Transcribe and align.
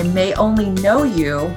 I 0.00 0.02
may 0.02 0.32
only 0.32 0.70
know 0.70 1.02
you 1.02 1.54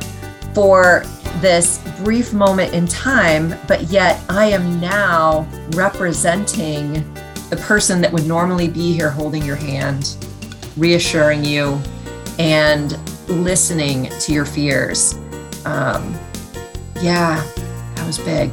for 0.54 1.06
this 1.40 1.82
brief 2.04 2.34
moment 2.34 2.74
in 2.74 2.86
time, 2.86 3.56
but 3.70 3.84
yet 3.84 4.22
I 4.28 4.48
am 4.48 4.82
now 4.82 5.48
representing 5.70 6.92
the 7.50 7.56
person 7.56 8.02
that 8.02 8.12
would 8.12 8.28
normally 8.28 8.68
be 8.68 8.92
here 8.92 9.10
holding 9.10 9.46
your 9.46 9.56
hand, 9.56 10.18
reassuring 10.76 11.46
you, 11.46 11.82
and 12.38 13.00
listening 13.30 14.10
to 14.20 14.34
your 14.34 14.44
fears. 14.44 15.14
Um, 15.64 16.14
yeah, 17.02 17.42
that 17.96 18.06
was 18.06 18.20
big. 18.20 18.52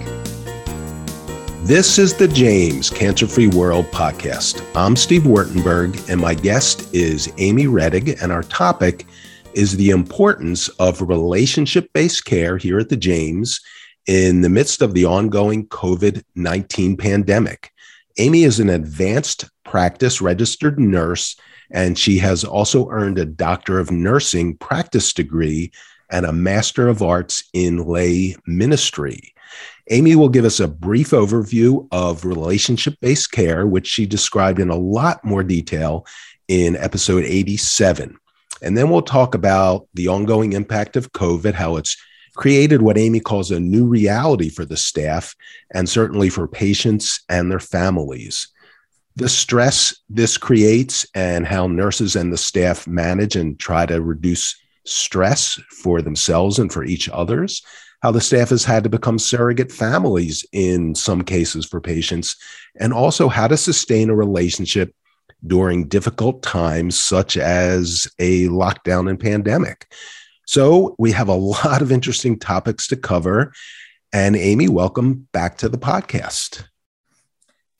This 1.66 1.98
is 1.98 2.14
the 2.14 2.28
James 2.28 2.90
Cancer 2.90 3.26
Free 3.26 3.48
World 3.48 3.86
podcast. 3.86 4.64
I'm 4.76 4.94
Steve 4.94 5.22
Wartenberg, 5.22 6.08
and 6.08 6.20
my 6.20 6.34
guest 6.34 6.94
is 6.94 7.32
Amy 7.38 7.64
Rettig, 7.64 8.22
and 8.22 8.30
our 8.30 8.44
topic 8.44 9.06
is 9.54 9.76
the 9.76 9.90
importance 9.90 10.68
of 10.80 11.02
relationship 11.02 11.90
based 11.92 12.24
care 12.24 12.56
here 12.56 12.78
at 12.78 12.88
the 12.88 12.96
James 12.96 13.60
in 14.06 14.40
the 14.40 14.48
midst 14.48 14.82
of 14.82 14.94
the 14.94 15.04
ongoing 15.04 15.66
COVID 15.68 16.22
19 16.34 16.96
pandemic. 16.96 17.72
Amy 18.18 18.44
is 18.44 18.60
an 18.60 18.68
advanced 18.68 19.44
practice 19.64 20.20
registered 20.20 20.78
nurse, 20.78 21.36
and 21.70 21.98
she 21.98 22.18
has 22.18 22.44
also 22.44 22.88
earned 22.90 23.18
a 23.18 23.24
Doctor 23.24 23.78
of 23.78 23.90
Nursing 23.90 24.56
practice 24.56 25.12
degree 25.12 25.70
and 26.10 26.26
a 26.26 26.32
Master 26.32 26.88
of 26.88 27.02
Arts 27.02 27.44
in 27.52 27.84
Lay 27.86 28.36
Ministry. 28.46 29.34
Amy 29.90 30.14
will 30.16 30.28
give 30.28 30.44
us 30.44 30.60
a 30.60 30.68
brief 30.68 31.10
overview 31.10 31.86
of 31.90 32.24
relationship 32.24 32.94
based 33.00 33.32
care, 33.32 33.66
which 33.66 33.86
she 33.86 34.06
described 34.06 34.60
in 34.60 34.70
a 34.70 34.76
lot 34.76 35.24
more 35.24 35.42
detail 35.42 36.06
in 36.48 36.76
episode 36.76 37.24
87. 37.24 38.16
And 38.62 38.76
then 38.76 38.90
we'll 38.90 39.02
talk 39.02 39.34
about 39.34 39.86
the 39.94 40.08
ongoing 40.08 40.52
impact 40.52 40.96
of 40.96 41.12
COVID, 41.12 41.54
how 41.54 41.76
it's 41.76 41.96
created 42.36 42.82
what 42.82 42.98
Amy 42.98 43.20
calls 43.20 43.50
a 43.50 43.60
new 43.60 43.86
reality 43.86 44.48
for 44.48 44.64
the 44.64 44.76
staff 44.76 45.34
and 45.74 45.88
certainly 45.88 46.28
for 46.28 46.46
patients 46.46 47.22
and 47.28 47.50
their 47.50 47.60
families. 47.60 48.48
The 49.16 49.28
stress 49.28 49.94
this 50.08 50.38
creates 50.38 51.06
and 51.14 51.46
how 51.46 51.66
nurses 51.66 52.16
and 52.16 52.32
the 52.32 52.38
staff 52.38 52.86
manage 52.86 53.36
and 53.36 53.58
try 53.58 53.86
to 53.86 54.00
reduce 54.00 54.56
stress 54.84 55.60
for 55.82 56.00
themselves 56.00 56.58
and 56.58 56.72
for 56.72 56.84
each 56.84 57.08
others 57.08 57.62
how 58.00 58.10
the 58.10 58.20
staff 58.20 58.48
has 58.50 58.64
had 58.64 58.82
to 58.84 58.90
become 58.90 59.18
surrogate 59.18 59.70
families 59.70 60.44
in 60.52 60.94
some 60.94 61.22
cases 61.22 61.66
for 61.66 61.80
patients, 61.80 62.36
and 62.78 62.92
also 62.92 63.28
how 63.28 63.46
to 63.46 63.56
sustain 63.56 64.10
a 64.10 64.14
relationship 64.14 64.94
during 65.46 65.88
difficult 65.88 66.42
times 66.42 67.02
such 67.02 67.36
as 67.36 68.06
a 68.18 68.46
lockdown 68.48 69.08
and 69.08 69.18
pandemic. 69.18 69.92
So, 70.46 70.94
we 70.98 71.12
have 71.12 71.28
a 71.28 71.34
lot 71.34 71.82
of 71.82 71.92
interesting 71.92 72.38
topics 72.38 72.86
to 72.88 72.96
cover. 72.96 73.52
And 74.12 74.34
Amy, 74.36 74.68
welcome 74.68 75.28
back 75.32 75.58
to 75.58 75.68
the 75.68 75.78
podcast. 75.78 76.64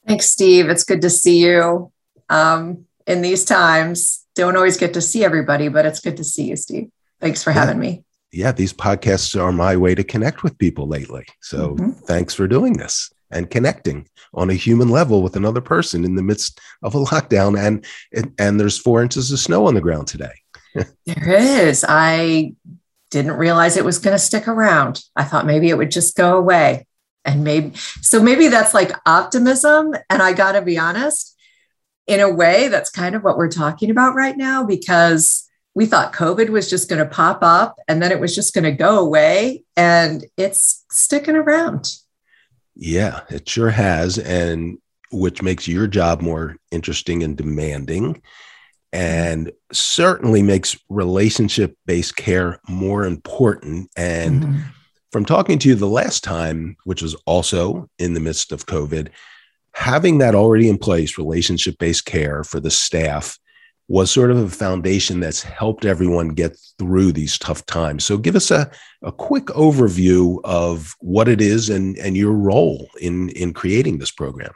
Thanks, 0.06 0.30
Steve. 0.30 0.68
It's 0.68 0.84
good 0.84 1.02
to 1.02 1.10
see 1.10 1.44
you 1.44 1.90
um, 2.28 2.86
in 3.06 3.22
these 3.22 3.44
times. 3.44 4.24
Don't 4.36 4.56
always 4.56 4.76
get 4.76 4.94
to 4.94 5.00
see 5.00 5.24
everybody, 5.24 5.68
but 5.68 5.86
it's 5.86 6.00
good 6.00 6.16
to 6.18 6.24
see 6.24 6.44
you, 6.44 6.56
Steve. 6.56 6.90
Thanks 7.20 7.42
for 7.42 7.50
yeah. 7.50 7.60
having 7.60 7.78
me 7.78 8.04
yeah, 8.32 8.52
these 8.52 8.72
podcasts 8.72 9.40
are 9.40 9.52
my 9.52 9.76
way 9.76 9.94
to 9.94 10.04
connect 10.04 10.42
with 10.42 10.56
people 10.58 10.86
lately. 10.86 11.26
So 11.40 11.74
mm-hmm. 11.74 11.90
thanks 11.90 12.34
for 12.34 12.46
doing 12.46 12.74
this 12.74 13.10
and 13.30 13.50
connecting 13.50 14.08
on 14.34 14.50
a 14.50 14.54
human 14.54 14.88
level 14.88 15.22
with 15.22 15.36
another 15.36 15.60
person 15.60 16.04
in 16.04 16.14
the 16.14 16.22
midst 16.22 16.60
of 16.82 16.94
a 16.94 16.98
lockdown. 17.04 17.58
And 17.58 17.84
and, 18.38 18.60
there's 18.60 18.78
four 18.78 19.02
inches 19.02 19.30
of 19.32 19.38
snow 19.38 19.66
on 19.66 19.74
the 19.74 19.80
ground 19.80 20.08
today. 20.08 20.32
there 21.06 21.32
is. 21.32 21.84
I 21.88 22.54
didn't 23.10 23.32
realize 23.32 23.76
it 23.76 23.84
was 23.84 23.98
going 23.98 24.14
to 24.14 24.18
stick 24.18 24.46
around. 24.46 25.02
I 25.16 25.24
thought 25.24 25.46
maybe 25.46 25.68
it 25.68 25.76
would 25.76 25.90
just 25.90 26.16
go 26.16 26.36
away. 26.36 26.86
And 27.24 27.44
maybe 27.44 27.72
so 28.00 28.22
maybe 28.22 28.48
that's 28.48 28.72
like 28.72 28.92
optimism. 29.04 29.94
And 30.08 30.22
I 30.22 30.32
got 30.32 30.52
to 30.52 30.62
be 30.62 30.78
honest, 30.78 31.36
in 32.06 32.20
a 32.20 32.32
way, 32.32 32.68
that's 32.68 32.90
kind 32.90 33.14
of 33.14 33.22
what 33.22 33.36
we're 33.36 33.48
talking 33.48 33.90
about 33.90 34.14
right 34.14 34.36
now 34.36 34.64
because 34.64 35.48
we 35.74 35.86
thought 35.86 36.12
COVID 36.12 36.48
was 36.48 36.68
just 36.68 36.88
going 36.88 36.98
to 36.98 37.08
pop 37.08 37.38
up 37.42 37.76
and 37.86 38.02
then 38.02 38.10
it 38.10 38.20
was 38.20 38.34
just 38.34 38.54
going 38.54 38.64
to 38.64 38.72
go 38.72 38.98
away. 38.98 39.64
And 39.76 40.24
it's 40.36 40.84
sticking 40.90 41.36
around. 41.36 41.92
Yeah, 42.80 43.20
it 43.28 43.46
sure 43.46 43.70
has. 43.70 44.18
And 44.18 44.78
which 45.12 45.42
makes 45.42 45.68
your 45.68 45.86
job 45.86 46.22
more 46.22 46.56
interesting 46.70 47.22
and 47.22 47.36
demanding 47.36 48.22
and 48.92 49.52
certainly 49.70 50.42
makes 50.42 50.78
relationship 50.88 51.76
based 51.86 52.16
care 52.16 52.58
more 52.68 53.04
important. 53.04 53.90
And 53.96 54.42
mm-hmm. 54.42 54.60
from 55.12 55.24
talking 55.24 55.58
to 55.60 55.68
you 55.68 55.74
the 55.74 55.86
last 55.86 56.24
time, 56.24 56.76
which 56.84 57.02
was 57.02 57.14
also 57.26 57.88
in 57.98 58.14
the 58.14 58.20
midst 58.20 58.50
of 58.50 58.66
COVID, 58.66 59.10
having 59.74 60.18
that 60.18 60.34
already 60.34 60.68
in 60.68 60.78
place, 60.78 61.18
relationship 61.18 61.76
based 61.78 62.06
care 62.06 62.42
for 62.42 62.60
the 62.60 62.70
staff 62.70 63.38
was 63.90 64.08
sort 64.08 64.30
of 64.30 64.38
a 64.38 64.48
foundation 64.48 65.18
that's 65.18 65.42
helped 65.42 65.84
everyone 65.84 66.28
get 66.28 66.56
through 66.78 67.10
these 67.10 67.36
tough 67.36 67.66
times. 67.66 68.04
So 68.04 68.16
give 68.16 68.36
us 68.36 68.52
a, 68.52 68.70
a 69.02 69.10
quick 69.10 69.46
overview 69.46 70.40
of 70.44 70.94
what 71.00 71.26
it 71.26 71.40
is 71.40 71.68
and, 71.70 71.98
and 71.98 72.16
your 72.16 72.32
role 72.32 72.88
in, 73.00 73.30
in 73.30 73.52
creating 73.52 73.98
this 73.98 74.12
program. 74.12 74.52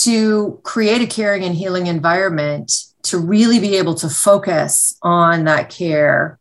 To 0.00 0.60
create 0.62 1.00
a 1.00 1.06
caring 1.06 1.42
and 1.44 1.54
healing 1.54 1.86
environment, 1.86 2.70
to 3.04 3.16
really 3.16 3.60
be 3.60 3.76
able 3.76 3.94
to 3.94 4.10
focus 4.10 4.98
on 5.00 5.44
that 5.44 5.70
care 5.70 6.38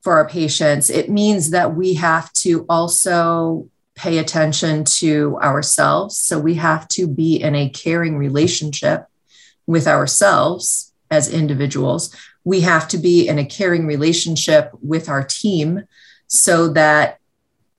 for 0.00 0.16
our 0.16 0.26
patients, 0.26 0.88
it 0.88 1.10
means 1.10 1.50
that 1.50 1.76
we 1.76 1.92
have 1.92 2.32
to 2.32 2.64
also 2.70 3.68
pay 3.96 4.16
attention 4.16 4.84
to 4.84 5.36
ourselves. 5.42 6.16
So 6.16 6.38
we 6.38 6.54
have 6.54 6.88
to 6.88 7.06
be 7.06 7.36
in 7.36 7.54
a 7.54 7.68
caring 7.68 8.16
relationship 8.16 9.08
with 9.66 9.86
ourselves 9.86 10.92
as 11.10 11.32
individuals. 11.32 12.14
We 12.44 12.60
have 12.60 12.88
to 12.88 12.98
be 12.98 13.28
in 13.28 13.38
a 13.38 13.44
caring 13.44 13.86
relationship 13.86 14.70
with 14.82 15.08
our 15.08 15.24
team 15.24 15.84
so 16.26 16.68
that 16.68 17.18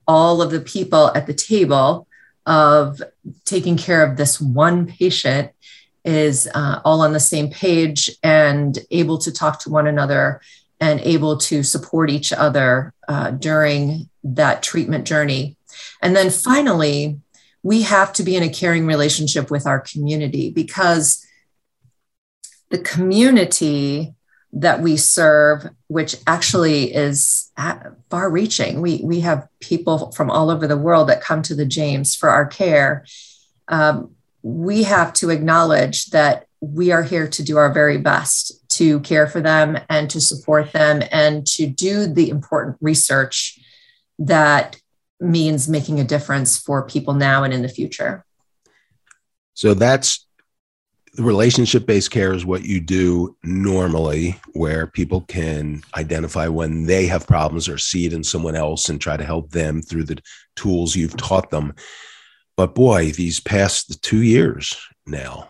all 0.07 0.41
of 0.41 0.51
the 0.51 0.61
people 0.61 1.11
at 1.15 1.27
the 1.27 1.33
table 1.33 2.07
of 2.45 3.01
taking 3.43 3.77
care 3.77 4.03
of 4.03 4.15
this 4.15 4.39
one 4.39 4.87
patient 4.87 5.51
is 6.05 6.47
uh, 6.53 6.79
all 6.85 7.01
on 7.01 7.11
the 7.11 7.19
same 7.19 7.49
page 7.49 8.09
and 8.23 8.79
able 8.91 9.17
to 9.17 9.31
talk 9.31 9.59
to 9.59 9.69
one 9.69 9.87
another 9.87 10.39
and 10.79 11.01
able 11.01 11.37
to 11.37 11.63
support 11.63 12.09
each 12.09 12.31
other 12.31 12.93
uh, 13.09 13.31
during 13.31 14.09
that 14.23 14.63
treatment 14.63 15.05
journey. 15.05 15.57
And 16.01 16.15
then 16.15 16.29
finally, 16.29 17.19
we 17.63 17.81
have 17.81 18.13
to 18.13 18.23
be 18.23 18.37
in 18.37 18.43
a 18.43 18.49
caring 18.49 18.85
relationship 18.85 19.51
with 19.51 19.67
our 19.67 19.81
community 19.81 20.49
because 20.49 21.25
the 22.69 22.79
community 22.79 24.13
that 24.53 24.81
we 24.81 24.97
serve, 24.97 25.69
which 25.87 26.15
actually 26.25 26.93
is 26.93 27.51
far 28.09 28.29
reaching. 28.29 28.81
We, 28.81 29.01
we 29.03 29.19
have 29.21 29.47
people 29.59 30.11
from 30.11 30.31
all 30.31 30.49
over 30.49 30.67
the 30.67 30.77
world 30.77 31.09
that 31.09 31.21
come 31.21 31.41
to 31.43 31.55
the 31.55 31.65
James 31.65 32.15
for 32.15 32.29
our 32.29 32.45
care. 32.45 33.05
Um, 33.67 34.11
we 34.41 34.83
have 34.83 35.13
to 35.13 35.29
acknowledge 35.29 36.07
that 36.07 36.47
we 36.59 36.91
are 36.91 37.03
here 37.03 37.27
to 37.27 37.43
do 37.43 37.57
our 37.57 37.71
very 37.71 37.97
best 37.97 38.67
to 38.69 38.99
care 39.01 39.27
for 39.27 39.41
them 39.41 39.77
and 39.89 40.09
to 40.09 40.21
support 40.21 40.71
them 40.71 41.03
and 41.11 41.45
to 41.45 41.67
do 41.67 42.07
the 42.07 42.29
important 42.29 42.77
research 42.81 43.59
that 44.19 44.79
means 45.19 45.67
making 45.67 45.99
a 45.99 46.03
difference 46.03 46.57
for 46.57 46.87
people 46.87 47.13
now 47.13 47.43
and 47.43 47.53
in 47.53 47.61
the 47.61 47.69
future. 47.69 48.25
So 49.53 49.73
that's 49.73 50.26
relationship 51.17 51.85
based 51.85 52.11
care 52.11 52.33
is 52.33 52.45
what 52.45 52.63
you 52.63 52.79
do 52.79 53.35
normally, 53.43 54.39
where 54.53 54.87
people 54.87 55.21
can 55.21 55.81
identify 55.95 56.47
when 56.47 56.85
they 56.85 57.07
have 57.07 57.27
problems 57.27 57.67
or 57.67 57.77
see 57.77 58.05
it 58.05 58.13
in 58.13 58.23
someone 58.23 58.55
else 58.55 58.89
and 58.89 59.01
try 59.01 59.17
to 59.17 59.23
help 59.23 59.49
them 59.51 59.81
through 59.81 60.03
the 60.03 60.19
tools 60.55 60.95
you've 60.95 61.17
taught 61.17 61.49
them. 61.49 61.73
But 62.55 62.75
boy, 62.75 63.11
these 63.11 63.39
past 63.39 64.01
two 64.03 64.21
years 64.21 64.77
now, 65.05 65.49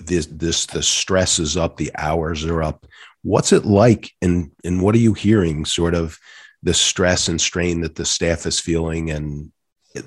this, 0.00 0.26
this 0.26 0.66
the 0.66 0.82
stress 0.82 1.38
is 1.38 1.56
up, 1.56 1.76
the 1.76 1.92
hours 1.96 2.44
are 2.44 2.62
up. 2.62 2.86
What's 3.22 3.52
it 3.52 3.64
like, 3.64 4.10
and 4.20 4.50
and 4.64 4.82
what 4.82 4.94
are 4.94 4.98
you 4.98 5.14
hearing? 5.14 5.64
Sort 5.64 5.94
of 5.94 6.18
the 6.62 6.74
stress 6.74 7.28
and 7.28 7.40
strain 7.40 7.80
that 7.82 7.94
the 7.94 8.04
staff 8.04 8.46
is 8.46 8.60
feeling, 8.60 9.10
and 9.10 9.50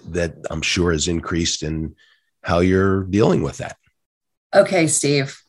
that 0.10 0.36
I'm 0.50 0.62
sure 0.62 0.92
has 0.92 1.08
increased, 1.08 1.64
and 1.64 1.96
how 2.44 2.60
you're 2.60 3.04
dealing 3.06 3.42
with 3.42 3.58
that 3.58 3.78
okay, 4.54 4.88
Steve, 4.88 5.42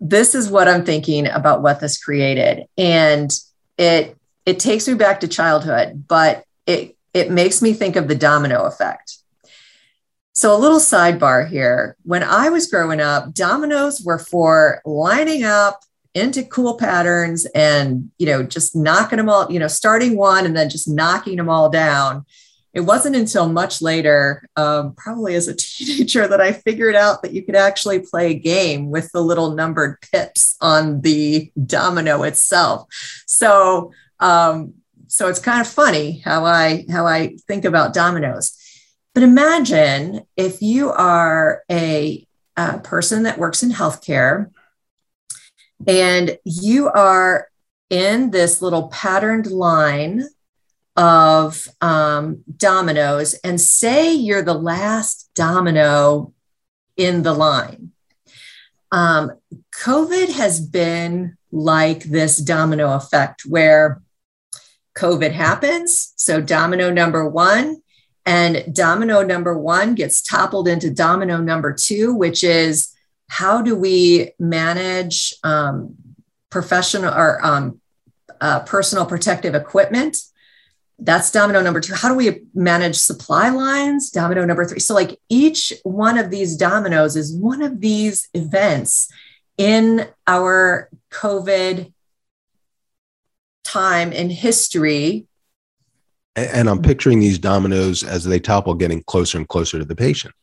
this 0.00 0.34
is 0.34 0.50
what 0.50 0.68
I'm 0.68 0.84
thinking 0.84 1.26
about 1.26 1.62
what 1.62 1.80
this 1.80 2.02
created. 2.02 2.64
And 2.76 3.30
it 3.78 4.16
it 4.44 4.60
takes 4.60 4.86
me 4.86 4.94
back 4.94 5.20
to 5.20 5.28
childhood, 5.28 6.04
but 6.06 6.44
it 6.66 6.96
it 7.12 7.30
makes 7.30 7.62
me 7.62 7.72
think 7.72 7.96
of 7.96 8.08
the 8.08 8.14
domino 8.14 8.64
effect. 8.64 9.18
So 10.32 10.54
a 10.54 10.58
little 10.58 10.78
sidebar 10.78 11.48
here. 11.48 11.96
When 12.02 12.22
I 12.22 12.50
was 12.50 12.66
growing 12.66 13.00
up, 13.00 13.32
dominoes 13.32 14.02
were 14.02 14.18
for 14.18 14.82
lining 14.84 15.44
up 15.44 15.80
into 16.16 16.42
cool 16.42 16.76
patterns 16.76 17.46
and 17.54 18.10
you 18.18 18.26
know 18.26 18.42
just 18.42 18.74
knocking 18.74 19.18
them 19.18 19.28
all 19.28 19.52
you 19.52 19.58
know 19.58 19.68
starting 19.68 20.16
one 20.16 20.46
and 20.46 20.56
then 20.56 20.70
just 20.70 20.88
knocking 20.88 21.36
them 21.36 21.50
all 21.50 21.68
down 21.68 22.24
it 22.76 22.84
wasn't 22.84 23.16
until 23.16 23.48
much 23.48 23.80
later 23.80 24.46
um, 24.56 24.94
probably 24.94 25.34
as 25.34 25.48
a 25.48 25.56
teenager 25.56 26.28
that 26.28 26.40
i 26.40 26.52
figured 26.52 26.94
out 26.94 27.22
that 27.22 27.32
you 27.32 27.42
could 27.42 27.56
actually 27.56 28.00
play 28.00 28.30
a 28.30 28.38
game 28.38 28.90
with 28.90 29.10
the 29.12 29.20
little 29.20 29.52
numbered 29.52 29.98
pips 30.12 30.46
on 30.60 31.00
the 31.02 31.50
domino 31.66 32.22
itself. 32.22 32.86
So 33.26 33.92
um, 34.20 34.74
so 35.08 35.28
it's 35.28 35.38
kind 35.38 35.60
of 35.60 35.68
funny 35.68 36.18
how 36.24 36.44
i 36.44 36.84
how 36.90 37.06
i 37.06 37.36
think 37.46 37.64
about 37.64 37.94
dominoes. 37.94 38.56
But 39.14 39.22
imagine 39.22 40.26
if 40.36 40.60
you 40.60 40.90
are 40.90 41.62
a, 41.70 42.26
a 42.56 42.78
person 42.80 43.22
that 43.22 43.38
works 43.38 43.62
in 43.62 43.70
healthcare 43.70 44.50
and 45.86 46.38
you 46.44 46.88
are 46.88 47.48
in 47.88 48.30
this 48.30 48.60
little 48.60 48.88
patterned 48.88 49.46
line 49.46 50.24
of 50.96 51.68
um, 51.80 52.42
dominoes, 52.56 53.34
and 53.44 53.60
say 53.60 54.12
you're 54.14 54.42
the 54.42 54.54
last 54.54 55.30
domino 55.34 56.32
in 56.96 57.22
the 57.22 57.34
line. 57.34 57.92
Um, 58.92 59.32
COVID 59.74 60.30
has 60.30 60.60
been 60.60 61.36
like 61.52 62.04
this 62.04 62.38
domino 62.38 62.94
effect 62.94 63.42
where 63.46 64.00
COVID 64.96 65.32
happens. 65.32 66.12
So, 66.16 66.40
domino 66.40 66.90
number 66.90 67.28
one, 67.28 67.82
and 68.24 68.74
domino 68.74 69.22
number 69.22 69.56
one 69.56 69.94
gets 69.94 70.22
toppled 70.22 70.66
into 70.66 70.90
domino 70.90 71.38
number 71.38 71.72
two, 71.72 72.14
which 72.14 72.42
is 72.42 72.92
how 73.28 73.62
do 73.62 73.76
we 73.76 74.32
manage 74.38 75.34
um, 75.44 75.94
professional 76.50 77.12
or 77.12 77.44
um, 77.44 77.80
uh, 78.40 78.60
personal 78.60 79.06
protective 79.06 79.54
equipment? 79.54 80.16
That's 80.98 81.30
domino 81.30 81.60
number 81.60 81.80
two. 81.80 81.94
How 81.94 82.08
do 82.08 82.14
we 82.14 82.42
manage 82.54 82.96
supply 82.96 83.50
lines? 83.50 84.10
Domino 84.10 84.44
number 84.44 84.64
three. 84.64 84.80
So, 84.80 84.94
like 84.94 85.20
each 85.28 85.72
one 85.82 86.16
of 86.16 86.30
these 86.30 86.56
dominoes 86.56 87.16
is 87.16 87.36
one 87.36 87.62
of 87.62 87.80
these 87.80 88.28
events 88.32 89.10
in 89.58 90.06
our 90.26 90.88
COVID 91.10 91.92
time 93.64 94.12
in 94.12 94.30
history. 94.30 95.26
And 96.34 96.68
I'm 96.68 96.82
picturing 96.82 97.20
these 97.20 97.38
dominoes 97.38 98.02
as 98.02 98.24
they 98.24 98.38
topple, 98.38 98.74
getting 98.74 99.02
closer 99.02 99.38
and 99.38 99.48
closer 99.48 99.78
to 99.78 99.84
the 99.84 99.96
patient. 99.96 100.34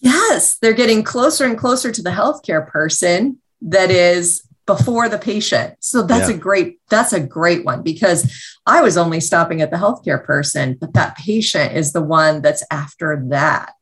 Yes, 0.00 0.58
they're 0.58 0.72
getting 0.72 1.02
closer 1.02 1.44
and 1.44 1.58
closer 1.58 1.90
to 1.90 2.02
the 2.02 2.10
healthcare 2.10 2.66
person 2.66 3.38
that 3.62 3.90
is 3.90 4.47
before 4.68 5.08
the 5.08 5.18
patient. 5.18 5.74
So 5.80 6.02
that's 6.02 6.28
yeah. 6.28 6.36
a 6.36 6.38
great 6.38 6.78
that's 6.90 7.14
a 7.14 7.18
great 7.18 7.64
one 7.64 7.82
because 7.82 8.30
I 8.66 8.82
was 8.82 8.98
only 8.98 9.18
stopping 9.18 9.62
at 9.62 9.70
the 9.70 9.78
healthcare 9.78 10.22
person, 10.22 10.76
but 10.78 10.92
that 10.92 11.16
patient 11.16 11.74
is 11.74 11.92
the 11.92 12.02
one 12.02 12.42
that's 12.42 12.62
after 12.70 13.20
that. 13.30 13.74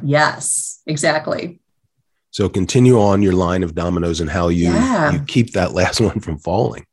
Yes, 0.00 0.80
exactly. 0.86 1.60
So 2.30 2.48
continue 2.48 3.00
on 3.00 3.20
your 3.20 3.32
line 3.32 3.64
of 3.64 3.74
dominoes 3.74 4.20
and 4.20 4.30
how 4.30 4.48
you 4.48 4.72
yeah. 4.72 5.10
you 5.10 5.20
keep 5.26 5.54
that 5.54 5.72
last 5.72 6.00
one 6.08 6.20
from 6.20 6.38
falling. 6.38 6.86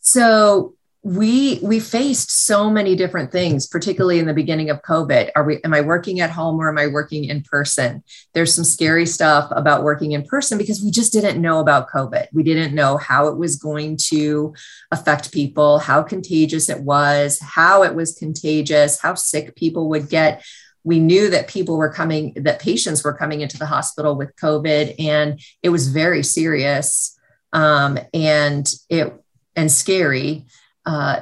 So 0.00 0.74
we 1.04 1.58
we 1.62 1.78
faced 1.78 2.30
so 2.30 2.70
many 2.70 2.96
different 2.96 3.30
things 3.30 3.66
particularly 3.66 4.18
in 4.18 4.26
the 4.26 4.32
beginning 4.32 4.70
of 4.70 4.80
covid. 4.80 5.30
Are 5.36 5.44
we 5.44 5.60
am 5.62 5.74
i 5.74 5.82
working 5.82 6.20
at 6.20 6.30
home 6.30 6.58
or 6.58 6.70
am 6.70 6.78
i 6.78 6.86
working 6.86 7.24
in 7.24 7.42
person? 7.42 8.02
There's 8.32 8.54
some 8.54 8.64
scary 8.64 9.04
stuff 9.04 9.50
about 9.50 9.84
working 9.84 10.12
in 10.12 10.24
person 10.24 10.56
because 10.56 10.82
we 10.82 10.90
just 10.90 11.12
didn't 11.12 11.42
know 11.42 11.60
about 11.60 11.90
covid. 11.90 12.28
We 12.32 12.42
didn't 12.42 12.74
know 12.74 12.96
how 12.96 13.28
it 13.28 13.36
was 13.36 13.56
going 13.56 13.98
to 14.08 14.54
affect 14.90 15.30
people 15.30 15.78
how 15.78 16.02
contagious 16.02 16.70
it 16.70 16.80
was 16.80 17.38
how 17.38 17.82
it 17.82 17.94
was 17.94 18.14
contagious 18.14 18.98
how 18.98 19.14
sick 19.14 19.54
people 19.56 19.90
would 19.90 20.08
get. 20.08 20.42
We 20.84 21.00
knew 21.00 21.28
that 21.30 21.48
people 21.48 21.76
were 21.76 21.92
coming 21.92 22.32
that 22.36 22.62
patients 22.62 23.04
were 23.04 23.12
coming 23.12 23.42
into 23.42 23.58
the 23.58 23.66
hospital 23.66 24.16
with 24.16 24.34
covid 24.36 24.94
and 24.98 25.38
it 25.62 25.68
was 25.68 25.88
very 25.88 26.22
serious 26.22 27.18
um, 27.52 27.98
and 28.14 28.66
it 28.88 29.12
and 29.54 29.70
scary 29.70 30.46
uh, 30.86 31.20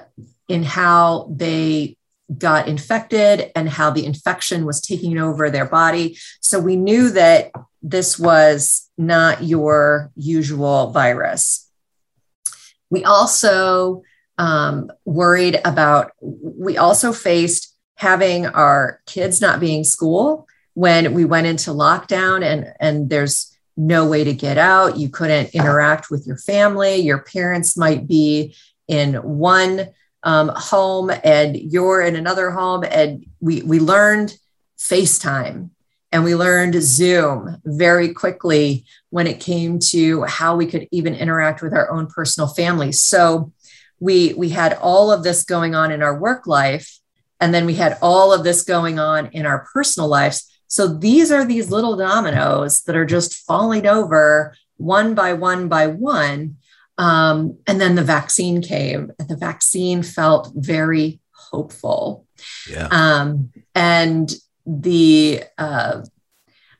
in 0.49 0.62
how 0.62 1.29
they 1.31 1.97
got 2.38 2.69
infected 2.69 3.50
and 3.55 3.69
how 3.69 3.91
the 3.91 4.06
infection 4.06 4.64
was 4.64 4.81
taking 4.81 5.19
over 5.19 5.50
their 5.50 5.67
body. 5.67 6.17
So 6.41 6.59
we 6.59 6.76
knew 6.76 7.11
that 7.11 7.53
this 7.82 8.19
was 8.19 8.88
not 8.97 9.43
your 9.43 10.11
usual 10.14 10.91
virus. 10.91 11.69
We 12.91 13.05
also 13.05 14.03
um, 14.38 14.91
worried 15.05 15.61
about, 15.64 16.12
we 16.20 16.76
also 16.79 17.12
faced 17.12 17.76
having 17.97 18.47
our 18.47 19.00
kids 19.06 19.41
not 19.41 19.61
being 19.61 19.85
school 19.85 20.47
when 20.75 21.12
we 21.12 21.25
went 21.25 21.47
into 21.47 21.70
lockdown 21.70 22.43
and, 22.43 22.73
and 22.81 23.11
there's 23.11 23.56
no 23.76 24.06
way 24.06 24.25
to 24.25 24.32
get 24.32 24.59
out. 24.59 24.97
You 24.97 25.09
couldn't 25.09 25.55
interact 25.55 26.11
with 26.11 26.26
your 26.26 26.37
family. 26.37 26.97
Your 26.97 27.19
parents 27.19 27.76
might 27.76 28.06
be 28.06 28.55
in 28.92 29.14
one 29.14 29.88
um, 30.22 30.52
home 30.54 31.10
and 31.24 31.56
you're 31.56 32.02
in 32.02 32.14
another 32.14 32.50
home. 32.50 32.84
And 32.84 33.24
we, 33.40 33.62
we 33.62 33.80
learned 33.80 34.36
FaceTime 34.78 35.70
and 36.12 36.24
we 36.24 36.34
learned 36.34 36.74
Zoom 36.82 37.56
very 37.64 38.12
quickly 38.12 38.84
when 39.08 39.26
it 39.26 39.40
came 39.40 39.78
to 39.78 40.24
how 40.24 40.56
we 40.56 40.66
could 40.66 40.86
even 40.92 41.14
interact 41.14 41.62
with 41.62 41.72
our 41.72 41.90
own 41.90 42.06
personal 42.06 42.48
families. 42.48 43.00
So 43.00 43.50
we, 43.98 44.34
we 44.34 44.50
had 44.50 44.74
all 44.74 45.10
of 45.10 45.24
this 45.24 45.42
going 45.42 45.74
on 45.74 45.90
in 45.90 46.02
our 46.02 46.18
work 46.18 46.46
life. 46.46 46.98
And 47.40 47.54
then 47.54 47.64
we 47.64 47.74
had 47.74 47.96
all 48.02 48.30
of 48.32 48.44
this 48.44 48.62
going 48.62 48.98
on 48.98 49.28
in 49.28 49.46
our 49.46 49.66
personal 49.72 50.08
lives. 50.08 50.52
So 50.66 50.86
these 50.86 51.32
are 51.32 51.46
these 51.46 51.70
little 51.70 51.96
dominoes 51.96 52.82
that 52.82 52.94
are 52.94 53.06
just 53.06 53.46
falling 53.46 53.86
over 53.86 54.54
one 54.76 55.14
by 55.14 55.32
one 55.32 55.68
by 55.68 55.86
one. 55.86 56.56
Um, 56.98 57.58
and 57.66 57.80
then 57.80 57.94
the 57.94 58.04
vaccine 58.04 58.62
came, 58.62 59.12
and 59.18 59.28
the 59.28 59.36
vaccine 59.36 60.02
felt 60.02 60.52
very 60.54 61.20
hopeful. 61.30 62.26
Yeah. 62.68 62.88
Um, 62.90 63.50
and 63.74 64.32
the 64.66 65.44
uh, 65.58 66.02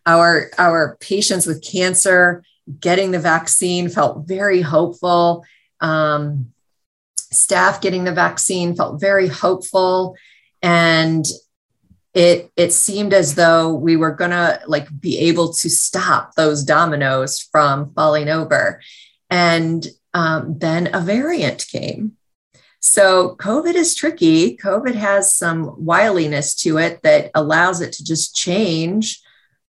our 0.07 0.51
our 0.59 0.97
patients 1.01 1.47
with 1.47 1.65
cancer 1.65 2.45
getting 2.81 3.11
the 3.11 3.19
vaccine 3.19 3.89
felt 3.89 4.27
very 4.27 4.61
hopeful. 4.61 5.45
Um, 5.81 6.53
staff 7.17 7.81
getting 7.81 8.05
the 8.05 8.13
vaccine 8.13 8.77
felt 8.77 9.01
very 9.01 9.29
hopeful, 9.29 10.17
and 10.63 11.25
it 12.15 12.51
it 12.57 12.73
seemed 12.73 13.15
as 13.15 13.35
though 13.35 13.73
we 13.73 13.97
were 13.97 14.13
gonna 14.13 14.61
like 14.67 14.89
be 15.01 15.19
able 15.19 15.53
to 15.55 15.71
stop 15.71 16.35
those 16.35 16.63
dominoes 16.63 17.41
from 17.41 17.93
falling 17.95 18.29
over. 18.29 18.81
And 19.31 19.87
um, 20.15 20.59
then 20.59 20.91
a 20.95 21.01
variant 21.01 21.67
came. 21.69 22.17
So 22.81 23.37
COVID 23.37 23.75
is 23.75 23.95
tricky. 23.95 24.57
COVID 24.57 24.95
has 24.97 25.33
some 25.33 25.85
wiliness 25.85 26.55
to 26.57 26.79
it 26.79 27.03
that 27.03 27.31
allows 27.35 27.81
it 27.81 27.93
to 27.93 28.05
just 28.05 28.35
change 28.35 29.23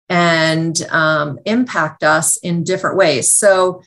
and 0.08 0.80
um, 0.90 1.38
impact 1.44 2.02
us 2.02 2.36
in 2.38 2.64
different 2.64 2.96
ways. 2.96 3.32
So 3.32 3.82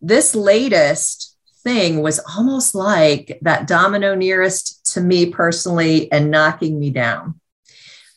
this 0.00 0.34
latest 0.34 1.36
thing 1.64 2.02
was 2.02 2.20
almost 2.36 2.74
like 2.74 3.38
that 3.42 3.66
domino 3.66 4.14
nearest 4.14 4.92
to 4.92 5.00
me 5.00 5.26
personally 5.26 6.12
and 6.12 6.30
knocking 6.30 6.78
me 6.78 6.90
down. 6.90 7.40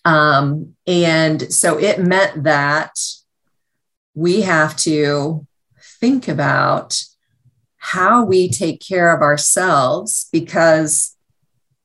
Um, 0.05 0.75
and 0.85 1.51
so 1.51 1.79
it 1.79 1.99
meant 1.99 2.43
that 2.43 2.91
we 4.13 4.41
have 4.41 4.75
to 4.77 5.47
think 5.99 6.27
about 6.27 7.01
how 7.91 8.23
we 8.23 8.47
take 8.47 8.79
care 8.79 9.11
of 9.15 9.23
ourselves 9.23 10.29
because 10.31 11.17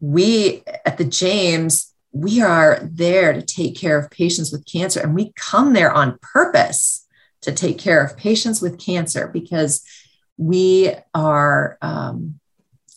we 0.01 0.63
at 0.85 0.99
the 0.99 1.05
James, 1.05 1.95
we 2.13 2.43
are 2.43 2.79
there 2.83 3.33
to 3.33 3.41
take 3.41 3.75
care 3.75 3.99
of 3.99 4.11
patients 4.11 4.53
with 4.53 4.67
cancer 4.71 5.01
and 5.01 5.15
we 5.15 5.33
come 5.35 5.73
there 5.73 5.91
on 5.91 6.19
purpose 6.21 7.07
to 7.41 7.53
take 7.53 7.79
care 7.79 8.05
of 8.05 8.19
patients 8.19 8.61
with 8.61 8.79
cancer 8.79 9.29
because 9.29 9.83
we 10.37 10.93
are 11.15 11.79
um, 11.81 12.39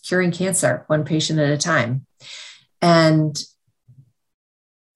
curing 0.02 0.30
cancer 0.30 0.84
one 0.88 1.04
patient 1.04 1.38
at 1.38 1.48
a 1.48 1.56
time. 1.56 2.04
And 2.82 3.42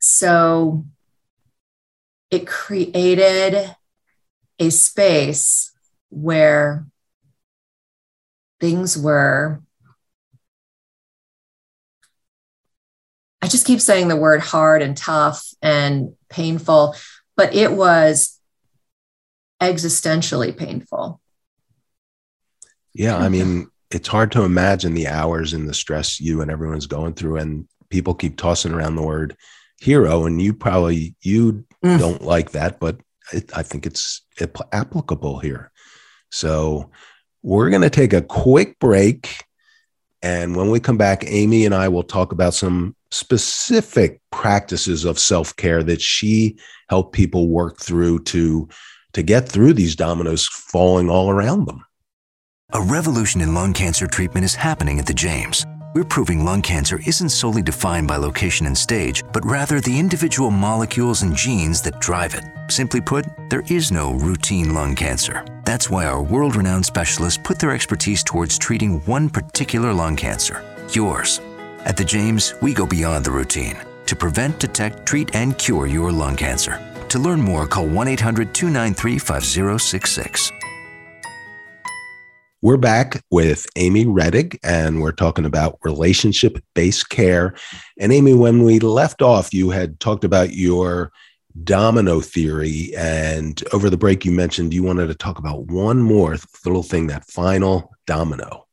so 0.01 0.85
it 2.31 2.47
created 2.47 3.75
a 4.59 4.69
space 4.69 5.73
where 6.11 6.87
things 8.63 8.97
were 8.97 9.61
I 13.43 13.49
just 13.49 13.67
keep 13.67 13.81
saying 13.81 14.07
the 14.07 14.17
word 14.17 14.41
hard 14.41 14.83
and 14.83 14.97
tough 14.97 15.45
and 15.61 16.15
painful, 16.31 16.95
but 17.37 17.53
it 17.57 17.73
was 17.73 18.39
existentially 19.61 20.57
painful. 20.57 21.21
Yeah, 22.95 23.17
I 23.17 23.29
mean, 23.29 23.69
it's 23.91 24.07
hard 24.07 24.31
to 24.33 24.45
imagine 24.45 24.95
the 24.95 25.09
hours 25.09 25.55
and 25.55 25.69
the 25.69 25.75
stress 25.75 26.21
you 26.21 26.41
and 26.41 26.53
everyone's 26.53 26.87
going 26.87 27.15
through, 27.15 27.39
and 27.39 27.67
people 27.91 28.15
keep 28.15 28.37
tossing 28.37 28.73
around 28.73 28.95
the 28.95 29.03
word 29.03 29.37
hero, 29.81 30.25
and 30.27 30.41
you 30.41 30.55
probably 30.55 31.17
you 31.21 31.65
mm. 31.85 31.99
don't 31.99 32.23
like 32.23 32.53
that, 32.53 32.79
but 32.79 33.01
it, 33.33 33.51
I 33.57 33.65
think 33.65 33.87
it's 33.87 34.25
applicable 34.71 35.41
here. 35.41 35.73
So 36.31 36.91
we're 37.43 37.71
going 37.71 37.83
to 37.83 37.91
take 37.91 38.13
a 38.13 38.23
quick 38.23 38.79
break. 38.79 39.45
And 40.23 40.55
when 40.55 40.71
we 40.71 40.81
come 40.81 40.97
back, 40.97 41.25
Amy 41.27 41.67
and 41.67 41.75
I 41.75 41.89
will 41.89 42.05
talk 42.05 42.33
about 42.33 42.55
some 42.55 42.95
specific 43.11 44.21
practices 44.31 45.05
of 45.05 45.19
self 45.19 45.55
care 45.57 45.83
that 45.83 46.01
she 46.01 46.57
helped 46.89 47.13
people 47.13 47.49
work 47.49 47.79
through 47.79 48.21
to, 48.25 48.69
to 49.13 49.23
get 49.23 49.49
through 49.49 49.75
these 49.75 49.97
dominoes 49.97 50.47
falling 50.47 51.11
all 51.11 51.31
around 51.31 51.67
them. 51.67 51.85
A 52.73 52.81
revolution 52.81 53.41
in 53.41 53.53
lung 53.53 53.73
cancer 53.75 54.07
treatment 54.07 54.45
is 54.45 54.55
happening 54.55 54.99
at 54.99 55.07
the 55.07 55.13
James. 55.13 55.67
We're 55.95 56.05
proving 56.05 56.43
lung 56.43 56.63
cancer 56.63 57.01
isn't 57.07 57.29
solely 57.29 57.61
defined 57.61 58.09
by 58.09 58.17
location 58.17 58.67
and 58.67 58.79
stage, 58.79 59.23
but 59.33 59.45
rather 59.45 59.79
the 59.79 59.99
individual 59.99 60.51
molecules 60.51 61.21
and 61.21 61.37
genes 61.37 61.83
that 61.83 62.01
drive 62.01 62.35
it. 62.35 62.45
Simply 62.69 63.03
put, 63.03 63.27
there 63.51 63.63
is 63.69 63.93
no 63.93 64.13
routine 64.13 64.73
lung 64.73 64.95
cancer. 64.95 65.45
That's 65.73 65.89
why 65.89 66.05
our 66.05 66.23
world 66.23 66.55
renowned 66.55 66.85
specialists 66.85 67.41
put 67.43 67.59
their 67.59 67.71
expertise 67.71 68.23
towards 68.23 68.59
treating 68.59 69.01
one 69.07 69.31
particular 69.31 69.95
lung 69.95 70.17
cancer 70.17 70.63
yours. 70.93 71.41
At 71.87 71.97
the 71.97 72.05
James, 72.05 72.53
we 72.61 72.75
go 72.75 72.85
beyond 72.85 73.25
the 73.25 73.31
routine 73.31 73.79
to 74.05 74.15
prevent, 74.15 74.59
detect, 74.59 75.07
treat, 75.07 75.35
and 75.35 75.57
cure 75.57 75.87
your 75.87 76.13
lung 76.13 76.37
cancer. 76.37 76.79
To 77.09 77.19
learn 77.19 77.41
more, 77.41 77.67
call 77.67 77.87
1 77.87 78.07
800 78.07 78.53
293 78.53 79.19
5066. 79.19 80.53
We're 82.61 82.77
back 82.77 83.25
with 83.31 83.65
Amy 83.77 84.05
Rettig, 84.05 84.59
and 84.63 85.01
we're 85.01 85.13
talking 85.13 85.47
about 85.47 85.79
relationship 85.85 86.63
based 86.75 87.09
care. 87.09 87.55
And 87.99 88.13
Amy, 88.13 88.35
when 88.35 88.63
we 88.63 88.79
left 88.79 89.23
off, 89.23 89.55
you 89.55 89.71
had 89.71 89.99
talked 90.01 90.25
about 90.25 90.53
your 90.53 91.13
domino 91.63 92.21
theory. 92.21 92.93
And 92.97 93.63
over 93.73 93.91
the 93.91 93.97
break, 93.97 94.25
you 94.25 94.33
mentioned 94.33 94.75
you 94.75 94.83
wanted 94.83 95.09
to 95.09 95.15
talk 95.15 95.39
about 95.39 95.67
one 95.67 96.01
more 96.01 96.37
little 96.65 96.83
thing 96.83 97.09
that 97.09 97.27
final 97.27 97.93
domino. 98.07 98.67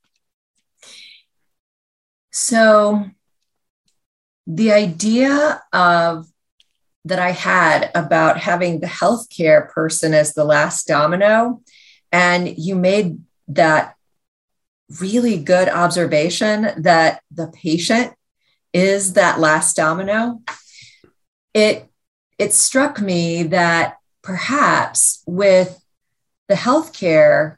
So, 2.31 3.05
the 4.45 4.71
idea 4.71 5.61
of 5.73 6.27
that 7.05 7.19
I 7.19 7.31
had 7.31 7.91
about 7.95 8.39
having 8.39 8.79
the 8.79 8.87
healthcare 8.87 9.69
person 9.69 10.13
as 10.13 10.33
the 10.33 10.43
last 10.43 10.87
domino, 10.87 11.61
and 12.11 12.57
you 12.57 12.75
made 12.75 13.19
that 13.49 13.95
really 14.99 15.37
good 15.37 15.69
observation 15.69 16.69
that 16.77 17.21
the 17.31 17.47
patient 17.47 18.13
is 18.73 19.13
that 19.13 19.39
last 19.39 19.75
domino 19.75 20.41
it 21.53 21.88
it 22.39 22.53
struck 22.53 22.99
me 22.99 23.43
that 23.43 23.97
perhaps 24.23 25.23
with 25.27 25.79
the 26.47 26.55
healthcare 26.55 27.57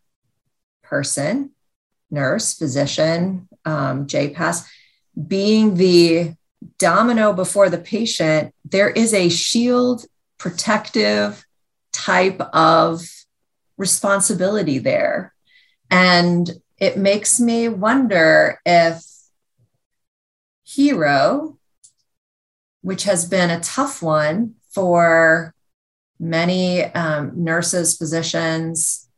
person 0.84 1.52
nurse 2.10 2.54
physician 2.54 3.48
um, 3.64 4.06
jpass 4.06 4.68
being 5.28 5.76
the 5.76 6.36
domino 6.78 7.32
before 7.32 7.70
the 7.70 7.78
patient 7.78 8.54
there 8.66 8.90
is 8.90 9.14
a 9.14 9.30
shield 9.30 10.06
protective 10.38 11.46
type 11.94 12.42
of 12.54 13.04
responsibility 13.78 14.80
there. 14.80 15.34
And 15.90 16.50
it 16.78 16.98
makes 16.98 17.40
me 17.40 17.68
wonder 17.68 18.60
if 18.66 19.04
hero, 20.64 21.58
which 22.82 23.04
has 23.04 23.26
been 23.26 23.50
a 23.50 23.60
tough 23.60 24.02
one 24.02 24.56
for 24.74 25.54
many 26.20 26.84
um, 26.84 27.32
nurses, 27.44 27.98
physicians, 27.98 29.10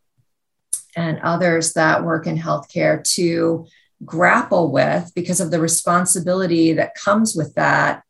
and 0.95 1.19
others 1.19 1.73
that 1.73 2.03
work 2.03 2.27
in 2.27 2.37
healthcare 2.37 3.03
to 3.15 3.65
grapple 4.05 4.71
with 4.71 5.11
because 5.15 5.39
of 5.39 5.51
the 5.51 5.59
responsibility 5.59 6.73
that 6.73 6.95
comes 6.95 7.35
with 7.35 7.55
that. 7.55 8.03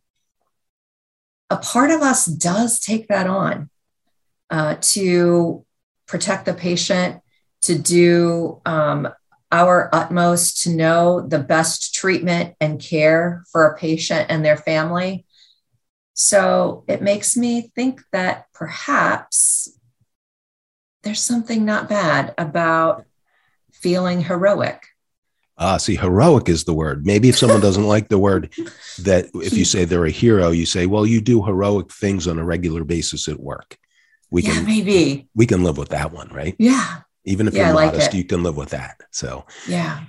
A 1.50 1.58
part 1.58 1.92
of 1.92 2.02
us 2.02 2.26
does 2.26 2.80
take 2.80 3.08
that 3.08 3.28
on 3.28 3.70
uh, 4.50 4.76
to 4.82 5.66
protect 6.08 6.46
the 6.46 6.54
patient, 6.54 7.22
to 7.62 7.78
do 7.78 8.62
um, 8.66 9.08
our 9.52 9.90
utmost 9.94 10.64
to 10.64 10.70
know 10.72 11.22
the 11.22 11.40
best 11.40 11.94
treatment 11.94 12.56
and 12.60 12.82
care 12.82 13.44
for 13.52 13.66
a 13.66 13.78
patient 13.78 14.26
and 14.30 14.44
their 14.44 14.58
family. 14.58 15.26
So 16.14 16.84
it 16.88 17.02
makes 17.02 17.36
me 17.36 17.72
think 17.76 18.02
that 18.12 18.48
perhaps 18.54 19.70
there's 21.04 21.24
something 21.24 21.66
not 21.66 21.90
bad 21.90 22.34
about 22.38 23.06
feeling 23.72 24.22
heroic. 24.22 24.86
Ah, 25.58 25.78
see, 25.78 25.96
heroic 25.96 26.50
is 26.50 26.64
the 26.64 26.74
word. 26.74 27.06
Maybe 27.06 27.30
if 27.30 27.38
someone 27.38 27.62
doesn't 27.62 27.88
like 27.88 28.10
the 28.10 28.18
word, 28.18 28.52
that 29.00 29.28
if 29.36 29.54
you 29.54 29.66
say 29.66 29.86
they're 29.86 30.06
a 30.06 30.12
hero, 30.12 30.52
you 30.52 30.66
say, 30.66 30.88
well, 30.88 31.06
you 31.06 31.22
do 31.22 31.44
heroic 31.44 31.92
things 31.92 32.28
on 32.28 32.40
a 32.40 32.44
regular 32.44 32.84
basis 32.84 33.28
at 33.28 33.40
work. 33.40 33.78
We 34.32 34.42
yeah, 34.42 34.54
can 34.54 34.66
maybe 34.66 35.30
we 35.36 35.46
can 35.46 35.64
live 35.64 35.78
with 35.78 35.90
that 35.90 36.12
one, 36.12 36.30
right? 36.30 36.56
Yeah. 36.58 37.02
Even 37.26 37.48
if 37.48 37.54
yeah, 37.54 37.68
you're 37.68 37.76
modest, 37.76 38.14
you 38.14 38.24
can 38.24 38.42
live 38.42 38.58
with 38.58 38.70
that. 38.70 39.00
So, 39.12 39.46
yeah. 39.68 40.04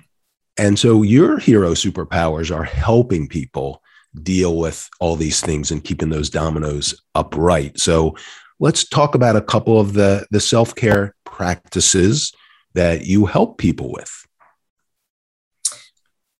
And 0.56 0.78
so 0.78 1.02
your 1.02 1.38
hero 1.38 1.73
superpowers 1.73 2.54
are 2.54 2.64
helping 2.64 3.28
people 3.28 3.82
deal 4.23 4.56
with 4.56 4.88
all 5.00 5.16
these 5.16 5.40
things 5.40 5.71
and 5.71 5.85
keeping 5.85 6.09
those 6.09 6.30
dominoes 6.30 6.94
upright. 7.14 7.78
So, 7.78 8.16
let's 8.61 8.88
talk 8.88 9.14
about 9.14 9.37
a 9.37 9.42
couple 9.42 9.78
of 9.80 9.92
the 9.92 10.26
the 10.30 10.40
self-care 10.40 11.14
practices 11.25 12.33
that 12.75 13.06
you 13.06 13.26
help 13.26 13.59
people 13.59 13.92
with. 13.92 14.26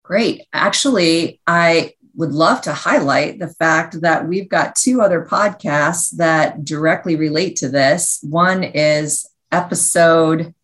Great. 0.02 0.43
Actually, 0.52 1.40
I 1.47 1.93
would 2.16 2.33
love 2.33 2.61
to 2.62 2.73
highlight 2.73 3.38
the 3.38 3.49
fact 3.49 4.00
that 4.02 4.28
we've 4.28 4.49
got 4.49 4.76
two 4.76 5.00
other 5.00 5.25
podcasts 5.25 6.11
that 6.16 6.64
directly 6.64 7.16
relate 7.16 7.57
to 7.57 7.69
this. 7.69 8.21
One 8.23 8.62
is 8.62 9.26
episode 9.50 10.54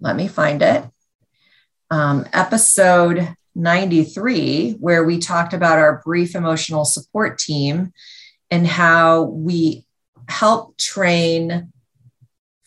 let 0.00 0.16
me 0.16 0.28
find 0.28 0.62
it. 0.62 0.84
Um, 1.90 2.26
episode 2.32 3.34
93, 3.56 4.72
where 4.72 5.04
we 5.04 5.18
talked 5.18 5.54
about 5.54 5.78
our 5.78 6.02
brief 6.04 6.34
emotional 6.34 6.84
support 6.84 7.38
team 7.38 7.92
and 8.50 8.66
how 8.66 9.22
we 9.22 9.84
help 10.28 10.76
train 10.76 11.72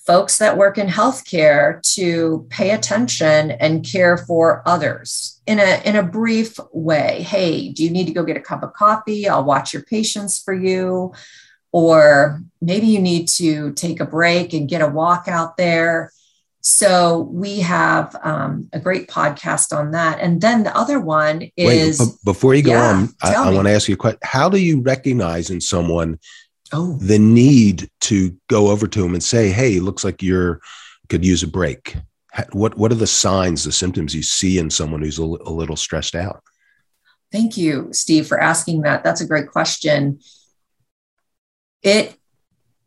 folks 0.10 0.40
that 0.40 0.58
work 0.58 0.80
in 0.80 0.88
healthcare 0.88 1.80
to 1.94 2.48
pay 2.50 2.72
attention 2.72 3.52
and 3.52 3.86
care 3.86 4.18
for 4.18 4.64
others 4.66 5.40
in 5.46 5.60
a 5.60 5.82
in 5.86 5.96
a 5.96 6.04
brief 6.04 6.58
way. 6.74 7.22
Hey 7.22 7.70
do 7.72 7.84
you 7.84 7.92
need 7.92 8.08
to 8.08 8.14
go 8.14 8.24
get 8.24 8.38
a 8.38 8.42
cup 8.42 8.64
of 8.64 8.74
coffee? 8.74 9.30
I'll 9.30 9.44
watch 9.44 9.72
your 9.72 9.84
patients 9.84 10.42
for 10.42 10.54
you. 10.54 11.14
Or 11.72 12.42
maybe 12.60 12.88
you 12.88 13.00
need 13.00 13.28
to 13.28 13.72
take 13.74 14.00
a 14.00 14.06
break 14.06 14.54
and 14.54 14.68
get 14.68 14.82
a 14.82 14.88
walk 14.88 15.28
out 15.28 15.58
there 15.58 16.12
so 16.62 17.30
we 17.32 17.60
have 17.60 18.16
um, 18.22 18.70
a 18.74 18.80
great 18.80 19.08
podcast 19.08 19.76
on 19.76 19.92
that. 19.92 20.20
And 20.20 20.42
then 20.42 20.64
the 20.64 20.76
other 20.76 21.00
one 21.00 21.50
is. 21.56 22.00
Wait, 22.00 22.10
before 22.26 22.54
you 22.54 22.64
go 22.64 22.72
yeah, 22.72 22.92
on, 22.92 23.10
I, 23.22 23.36
I 23.36 23.54
want 23.54 23.68
to 23.68 23.74
ask 23.74 23.88
you 23.88 23.94
a 23.94 23.98
question. 23.98 24.20
How 24.24 24.50
do 24.50 24.58
you 24.58 24.82
recognize 24.82 25.50
in 25.50 25.62
someone 25.62 26.20
oh. 26.74 26.98
the 26.98 27.20
need 27.20 27.90
to 28.02 28.36
go 28.48 28.70
over 28.70 28.88
to 28.88 29.02
them 29.02 29.14
and 29.14 29.24
say, 29.24 29.50
"Hey, 29.50 29.80
looks 29.80 30.04
like 30.04 30.22
you're 30.22 30.60
could 31.08 31.24
use 31.24 31.44
a 31.44 31.48
break"? 31.48 31.96
What 32.52 32.78
What 32.78 32.92
are 32.92 32.96
the 32.96 33.08
signs, 33.08 33.64
the 33.64 33.72
symptoms 33.72 34.14
you 34.14 34.24
see 34.24 34.60
in 34.60 34.70
someone 34.70 35.02
who's 35.02 35.20
a, 35.20 35.24
a 35.24 35.52
little 35.52 35.78
stressed 35.78 36.16
out? 36.16 36.44
Thank 37.32 37.56
you, 37.58 37.90
Steve, 37.94 38.28
for 38.28 38.40
asking 38.40 38.82
that. 38.82 39.04
That's 39.04 39.22
a 39.22 39.28
great 39.28 39.48
question. 39.48 40.20
It 41.82 42.18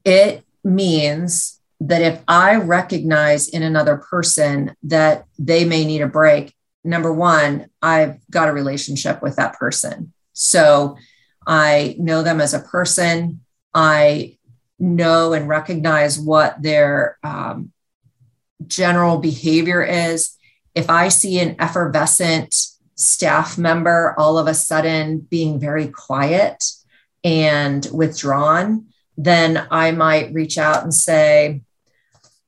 it 0.04 0.44
means 0.62 1.58
that 1.88 2.02
if 2.02 2.22
I 2.28 2.56
recognize 2.56 3.48
in 3.48 3.62
another 3.62 3.96
person 3.96 4.76
that 4.84 5.26
they 5.38 5.64
may 5.64 5.84
need 5.84 6.00
a 6.00 6.06
break, 6.06 6.54
number 6.84 7.12
one, 7.12 7.66
I've 7.80 8.18
got 8.30 8.48
a 8.48 8.52
relationship 8.52 9.22
with 9.22 9.36
that 9.36 9.58
person. 9.58 10.12
So 10.32 10.96
I 11.46 11.96
know 11.98 12.22
them 12.22 12.40
as 12.40 12.54
a 12.54 12.60
person. 12.60 13.40
I 13.74 14.38
know 14.78 15.32
and 15.32 15.48
recognize 15.48 16.18
what 16.18 16.60
their 16.62 17.18
um, 17.24 17.72
general 18.66 19.18
behavior 19.18 19.82
is. 19.82 20.36
If 20.74 20.88
I 20.88 21.08
see 21.08 21.40
an 21.40 21.56
effervescent 21.58 22.54
staff 22.94 23.58
member 23.58 24.14
all 24.16 24.38
of 24.38 24.46
a 24.46 24.54
sudden 24.54 25.18
being 25.18 25.58
very 25.58 25.88
quiet 25.88 26.64
and 27.24 27.86
withdrawn, 27.92 28.86
then 29.16 29.66
I 29.70 29.90
might 29.90 30.32
reach 30.32 30.58
out 30.58 30.82
and 30.84 30.94
say, 30.94 31.62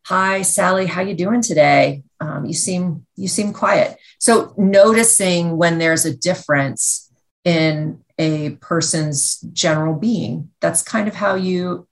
hi 0.05 0.43
sally 0.43 0.87
how 0.87 1.01
you 1.01 1.15
doing 1.15 1.41
today? 1.41 2.03
Um, 2.21 2.45
you 2.45 2.53
seem 2.53 3.07
you 3.17 3.29
seem 3.29 3.53
quiet. 3.53 3.99
So 4.19 4.55
noticing 4.57 5.57
when 5.57 5.79
there's 5.79 6.05
a 6.05 6.17
difference 6.17 7.11
in 7.45 8.03
a 8.19 8.51
person's 8.57 9.41
general 9.53 9.95
being 9.95 10.51
that's 10.61 10.83
kind 10.83 11.09
of 11.09 11.15
how 11.15 11.35
you 11.35 11.89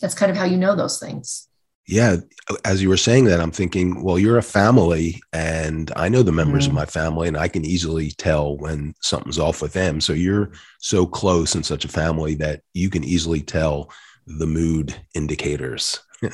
that's 0.00 0.14
kind 0.14 0.30
of 0.30 0.36
how 0.36 0.44
you 0.44 0.56
know 0.56 0.74
those 0.74 0.98
things. 0.98 1.48
Yeah 1.86 2.16
as 2.64 2.82
you 2.82 2.88
were 2.88 2.96
saying 2.96 3.24
that 3.24 3.40
i'm 3.40 3.50
thinking 3.50 4.02
well 4.02 4.18
you're 4.18 4.38
a 4.38 4.42
family 4.42 5.20
and 5.32 5.92
i 5.96 6.08
know 6.08 6.22
the 6.22 6.32
members 6.32 6.64
mm. 6.64 6.68
of 6.68 6.74
my 6.74 6.86
family 6.86 7.28
and 7.28 7.36
i 7.36 7.46
can 7.46 7.64
easily 7.64 8.10
tell 8.12 8.56
when 8.56 8.94
something's 9.00 9.38
off 9.38 9.60
with 9.62 9.72
them. 9.72 10.00
So 10.00 10.12
you're 10.12 10.52
so 10.80 11.06
close 11.06 11.54
in 11.54 11.62
such 11.62 11.84
a 11.84 11.88
family 11.88 12.34
that 12.36 12.62
you 12.74 12.90
can 12.90 13.04
easily 13.04 13.40
tell 13.40 13.90
the 14.26 14.46
mood 14.46 14.94
indicators 15.14 16.00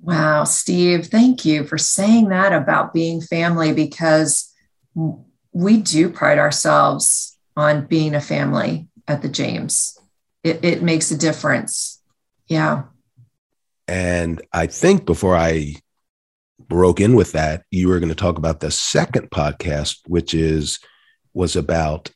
wow 0.00 0.44
steve 0.44 1.06
thank 1.06 1.44
you 1.44 1.64
for 1.64 1.78
saying 1.78 2.28
that 2.28 2.52
about 2.52 2.94
being 2.94 3.20
family 3.20 3.72
because 3.72 4.52
we 5.52 5.76
do 5.78 6.08
pride 6.08 6.38
ourselves 6.38 7.36
on 7.56 7.86
being 7.86 8.14
a 8.14 8.20
family 8.20 8.88
at 9.06 9.22
the 9.22 9.28
james 9.28 9.98
it, 10.42 10.64
it 10.64 10.82
makes 10.82 11.10
a 11.10 11.18
difference 11.18 12.00
yeah 12.46 12.84
and 13.90 14.40
I 14.52 14.68
think 14.68 15.04
before 15.04 15.36
I 15.36 15.74
broke 16.60 17.00
in 17.00 17.16
with 17.16 17.32
that, 17.32 17.64
you 17.72 17.88
were 17.88 17.98
going 17.98 18.10
to 18.10 18.14
talk 18.14 18.38
about 18.38 18.60
the 18.60 18.70
second 18.70 19.32
podcast, 19.32 19.98
which 20.06 20.32
is 20.32 20.78
was 21.34 21.56
about. 21.56 22.10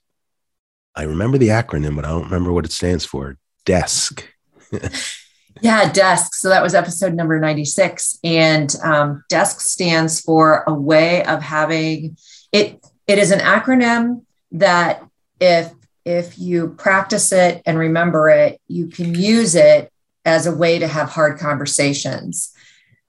I 0.95 1.03
remember 1.03 1.37
the 1.37 1.49
acronym, 1.49 1.97
but 1.97 2.05
I 2.05 2.11
don't 2.11 2.27
remember 2.27 2.53
what 2.53 2.65
it 2.65 2.71
stands 2.71 3.05
for. 3.05 3.39
DESC. 3.67 4.23
yeah, 5.61 5.91
DESC. 5.91 6.35
So 6.35 6.49
that 6.49 6.63
was 6.63 6.75
episode 6.75 7.15
number 7.15 7.39
ninety 7.39 7.65
six, 7.65 8.19
and 8.25 8.75
um, 8.83 9.25
DESC 9.31 9.61
stands 9.61 10.21
for 10.21 10.65
a 10.67 10.75
way 10.75 11.25
of 11.25 11.43
having 11.43 12.17
it. 12.53 12.85
It 13.07 13.19
is 13.19 13.31
an 13.31 13.41
acronym 13.41 14.25
that 14.53 15.03
if 15.41 15.73
if 16.05 16.39
you 16.39 16.69
practice 16.79 17.33
it 17.33 17.63
and 17.67 17.79
remember 17.79 18.29
it, 18.29 18.61
you 18.69 18.89
can 18.89 19.15
use 19.15 19.55
it 19.55 19.91
as 20.25 20.47
a 20.47 20.55
way 20.55 20.79
to 20.79 20.89
have 20.89 21.11
hard 21.11 21.39
conversations. 21.39 22.53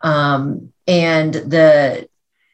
Um, 0.01 0.73
and 0.87 1.33
the 1.33 2.07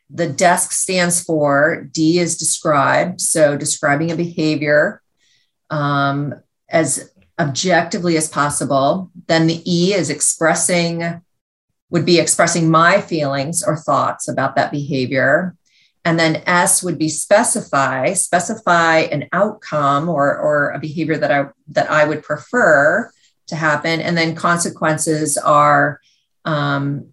the 0.10 0.27
DESC 0.27 0.71
stands 0.71 1.24
for 1.24 1.88
D 1.91 2.19
is 2.19 2.38
describe, 2.38 3.21
so 3.21 3.55
describing 3.57 4.12
a 4.12 4.15
behavior 4.15 5.01
um, 5.69 6.36
as 6.69 7.12
objectively 7.41 8.15
as 8.17 8.29
possible. 8.29 9.10
Then 9.27 9.48
the 9.48 9.62
E 9.65 9.93
is 9.93 10.10
expressing, 10.10 11.21
would 11.89 12.05
be 12.05 12.19
expressing 12.19 12.69
my 12.69 13.01
feelings 13.01 13.63
or 13.63 13.75
thoughts 13.75 14.27
about 14.27 14.55
that 14.55 14.71
behavior. 14.71 15.55
And 16.05 16.19
then 16.19 16.43
S 16.45 16.81
would 16.83 16.98
be 16.98 17.10
specify, 17.10 18.13
specify 18.13 19.00
an 19.15 19.27
outcome 19.33 20.07
or, 20.07 20.38
or 20.38 20.69
a 20.69 20.79
behavior 20.79 21.17
that 21.17 21.31
I 21.31 21.50
that 21.69 21.89
I 21.91 22.05
would 22.05 22.24
prefer 22.24 23.12
to 23.48 23.55
happen. 23.55 24.01
And 24.01 24.17
then 24.17 24.36
consequences 24.36 25.38
are 25.38 26.00
um, 26.45 27.10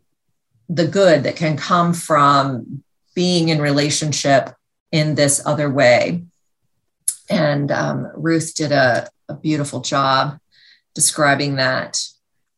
the 0.69 0.87
good 0.87 1.25
that 1.25 1.37
can 1.37 1.57
come 1.57 1.93
from 1.93 2.83
being 3.15 3.49
in 3.49 3.61
relationship 3.61 4.55
in 4.93 5.15
this 5.15 5.45
other 5.45 5.71
way. 5.71 6.25
And 7.31 7.71
um, 7.71 8.11
Ruth 8.15 8.55
did 8.55 8.73
a, 8.73 9.09
a, 9.29 9.35
beautiful 9.35 9.81
job 9.81 10.39
describing 10.95 11.57
that. 11.57 12.03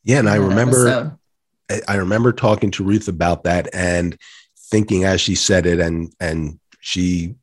Yeah, 0.04 0.18
and 0.20 0.28
I 0.28 0.36
remember, 0.36 0.88
episode. 0.88 1.82
I 1.88 1.96
remember 1.96 2.32
talking 2.32 2.70
to 2.72 2.84
Ruth 2.84 3.08
about 3.08 3.44
that 3.44 3.68
and 3.74 4.16
thinking 4.70 5.04
as 5.04 5.20
she 5.20 5.34
said 5.34 5.66
it, 5.66 5.80
and 5.80 6.12
and 6.20 6.58
she 6.80 7.34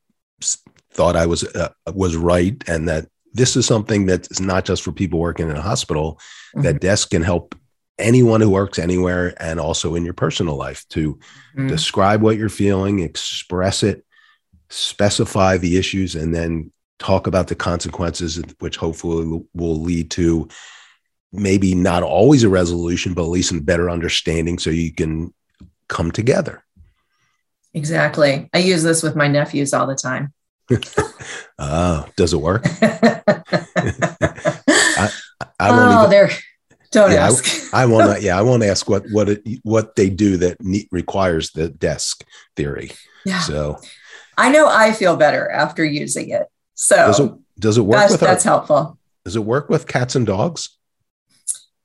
thought 0.92 1.16
I 1.16 1.26
was 1.26 1.44
uh, 1.44 1.70
was 1.94 2.16
right, 2.16 2.62
and 2.68 2.88
that 2.88 3.08
this 3.34 3.56
is 3.56 3.66
something 3.66 4.06
that's 4.06 4.40
not 4.40 4.66
just 4.66 4.82
for 4.84 4.92
people 4.92 5.20
working 5.20 5.50
in 5.50 5.56
a 5.56 5.62
hospital. 5.62 6.20
Mm-hmm. 6.56 6.62
That 6.62 6.82
DESC 6.82 7.12
can 7.12 7.22
help 7.22 7.56
anyone 8.00 8.42
who 8.42 8.50
works 8.50 8.80
anywhere 8.80 9.34
and 9.42 9.60
also 9.60 9.96
in 9.96 10.06
your 10.06 10.13
personal 10.13 10.56
life 10.56 10.86
to 10.90 11.16
mm-hmm. 11.16 11.68
describe 11.68 12.22
what 12.22 12.38
you're 12.38 12.50
feeling, 12.50 13.00
express 13.00 13.84
it, 13.84 14.06
specify 14.70 15.58
the 15.58 15.78
issues, 15.78 16.16
and 16.16 16.34
then 16.34 16.72
talk 17.00 17.28
about 17.28 17.48
the 17.48 17.56
consequences, 17.56 18.42
which 18.60 18.78
hopefully 18.78 19.42
will 19.54 19.82
lead 19.82 20.12
to 20.12 20.48
maybe 21.32 21.76
not 21.76 22.04
always 22.04 22.44
a 22.44 22.50
resolution, 22.50 23.14
but 23.14 23.24
at 23.24 23.30
least 23.30 23.52
a 23.52 23.62
better 23.62 23.90
understanding 23.90 24.60
so 24.60 24.70
you 24.70 24.94
can 24.94 25.34
come 25.88 26.12
together. 26.12 26.64
Exactly. 27.74 28.50
I 28.54 28.60
use 28.60 28.84
this 28.84 29.04
with 29.04 29.16
my 29.16 29.28
nephews 29.28 29.74
all 29.74 29.88
the 29.88 29.96
time. 29.96 30.34
uh, 31.60 32.06
does 32.16 32.34
it 32.34 32.42
work? 32.42 32.66
I, 32.82 33.22
I 35.60 35.72
won't 35.72 35.94
oh, 35.94 36.00
even, 36.00 36.10
they're 36.10 36.30
don't 36.92 37.12
yeah, 37.12 37.28
ask. 37.28 37.74
I, 37.74 37.84
I 37.84 37.86
won't. 37.86 38.22
Yeah, 38.22 38.40
I 38.40 38.42
won't 38.42 38.64
ask 38.64 38.90
what 38.90 39.06
what 39.12 39.30
it, 39.30 39.44
what 39.64 39.96
they 39.96 40.10
do 40.10 40.38
that 40.38 40.62
need, 40.62 40.88
requires 40.92 41.52
the 41.52 41.70
DESC 41.70 42.24
theory. 42.56 42.92
Yeah. 43.26 43.42
So 43.42 43.80
I 44.38 44.50
know 44.50 44.68
I 44.68 44.94
feel 44.94 45.18
better 45.18 45.50
after 45.50 45.84
using 45.84 46.30
it. 46.30 46.48
So 46.78 46.96
does 46.96 47.20
it, 47.20 47.32
does 47.60 47.78
it 47.80 47.82
work 47.82 48.00
that's, 48.00 48.12
with 48.13 48.22
that's 48.22 48.46
our, 48.46 48.52
helpful. 48.52 49.00
Does 49.26 49.36
it 49.36 49.44
work 49.44 49.68
with 49.68 49.88
cats 49.88 50.16
and 50.16 50.28
dogs? 50.28 50.78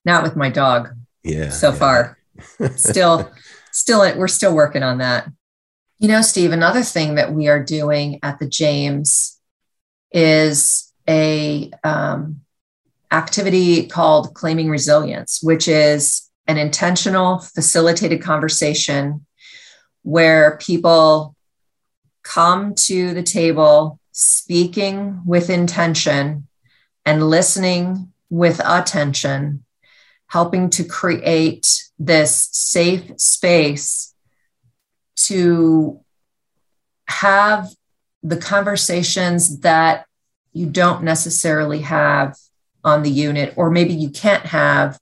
Not 0.05 0.23
with 0.23 0.37
my 0.37 0.51
dog. 0.51 0.91
Yeah. 1.25 1.49
So 1.49 1.71
yeah. 1.71 1.75
far, 1.75 2.19
still, 2.77 3.33
still, 3.73 4.01
we're 4.17 4.29
still 4.29 4.55
working 4.55 4.83
on 4.83 4.99
that. 4.99 5.29
You 5.99 6.09
know, 6.09 6.21
Steve, 6.21 6.53
another 6.53 6.83
thing 6.83 7.15
that 7.15 7.33
we 7.33 7.49
are 7.49 7.63
doing 7.63 8.21
at 8.23 8.39
the 8.39 8.47
James 8.47 9.41
is 10.11 10.93
a 11.09 11.71
um, 11.85 12.43
activity 13.11 13.87
called 13.87 14.35
Claiming 14.35 14.69
Resilience, 14.69 15.41
which 15.43 15.69
is 15.69 16.29
an 16.47 16.59
intentional, 16.59 17.39
facilitated 17.39 18.21
conversation 18.21 19.25
where 20.03 20.59
people 20.59 21.35
come 22.23 22.75
to 22.75 23.15
the 23.15 23.23
table 23.23 23.99
speaking 24.13 25.23
with 25.27 25.51
intention 25.51 26.47
and 27.05 27.29
listening 27.29 28.13
with 28.31 28.61
attention, 28.65 29.65
helping 30.29 30.71
to 30.71 30.85
create 30.85 31.83
this 31.99 32.49
safe 32.53 33.19
space 33.19 34.15
to 35.17 36.01
have 37.07 37.69
the 38.23 38.37
conversations 38.37 39.61
that 39.61 40.07
you 40.53 40.67
don't 40.67 41.03
necessarily 41.03 41.81
have 41.81 42.37
on 42.85 43.03
the 43.03 43.11
unit, 43.11 43.55
or 43.57 43.71
maybe 43.71 43.95
you 43.95 44.11
can't 44.11 44.47
have 44.47 44.99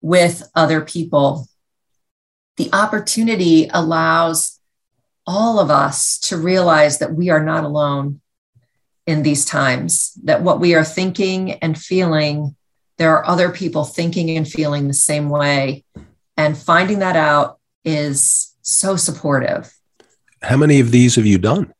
with 0.00 0.48
other 0.54 0.80
people. 0.80 1.48
The 2.56 2.70
opportunity 2.72 3.68
allows 3.72 4.58
all 5.26 5.58
of 5.58 5.70
us 5.70 6.18
to 6.20 6.36
realize 6.36 6.98
that 6.98 7.14
we 7.14 7.30
are 7.30 7.42
not 7.42 7.64
alone 7.64 8.20
in 9.06 9.22
these 9.22 9.44
times, 9.44 10.12
that 10.24 10.42
what 10.42 10.60
we 10.60 10.74
are 10.74 10.84
thinking 10.84 11.52
and 11.54 11.78
feeling, 11.78 12.56
there 12.96 13.16
are 13.16 13.26
other 13.26 13.50
people 13.50 13.84
thinking 13.84 14.36
and 14.36 14.48
feeling 14.48 14.88
the 14.88 14.94
same 14.94 15.28
way. 15.28 15.84
And 16.36 16.56
finding 16.56 16.98
that 16.98 17.16
out 17.16 17.58
is 17.84 18.54
so 18.62 18.96
supportive. 18.96 19.72
How 20.42 20.56
many 20.56 20.80
of 20.80 20.90
these 20.90 21.14
have 21.16 21.26
you 21.26 21.38
done? 21.38 21.72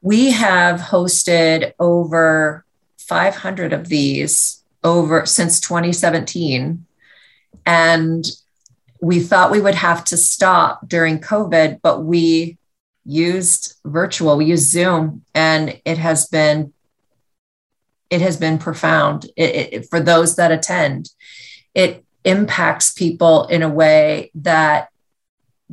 We 0.00 0.30
have 0.30 0.80
hosted 0.80 1.72
over 1.78 2.64
500 3.08 3.72
of 3.72 3.88
these 3.88 4.62
over 4.84 5.26
since 5.26 5.60
2017 5.60 6.84
and 7.64 8.24
we 9.00 9.20
thought 9.20 9.50
we 9.50 9.60
would 9.60 9.74
have 9.74 10.04
to 10.04 10.16
stop 10.16 10.86
during 10.86 11.18
covid 11.18 11.80
but 11.82 12.04
we 12.04 12.57
used 13.08 13.74
virtual 13.84 14.36
we 14.36 14.44
used 14.44 14.70
zoom 14.70 15.22
and 15.34 15.80
it 15.84 15.98
has 15.98 16.26
been 16.28 16.72
it 18.10 18.20
has 18.20 18.36
been 18.36 18.58
profound 18.58 19.24
it, 19.36 19.72
it, 19.72 19.90
for 19.90 19.98
those 19.98 20.36
that 20.36 20.52
attend 20.52 21.10
it 21.74 22.04
impacts 22.24 22.92
people 22.92 23.46
in 23.46 23.62
a 23.62 23.68
way 23.68 24.30
that 24.34 24.90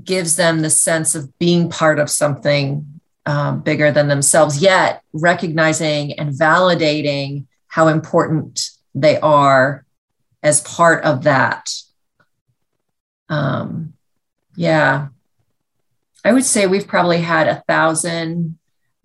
gives 0.02 0.36
them 0.36 0.62
the 0.62 0.70
sense 0.70 1.16
of 1.16 1.38
being 1.40 1.70
part 1.70 2.00
of 2.00 2.10
something 2.10 2.86
um, 3.26 3.62
bigger 3.62 3.92
than 3.92 4.08
themselves, 4.08 4.62
yet 4.62 5.02
recognizing 5.14 6.14
and 6.14 6.34
validating 6.34 7.46
how 7.68 7.88
important 7.88 8.70
they 8.94 9.20
are 9.20 9.86
as 10.44 10.62
part 10.62 11.04
of 11.04 11.24
that. 11.24 11.74
Um, 13.30 13.94
yeah, 14.56 15.08
I 16.26 16.34
would 16.34 16.44
say 16.44 16.68
we've 16.68 16.88
probably 16.88 17.20
had 17.22 17.48
a 17.48 17.64
thousand 17.68 18.58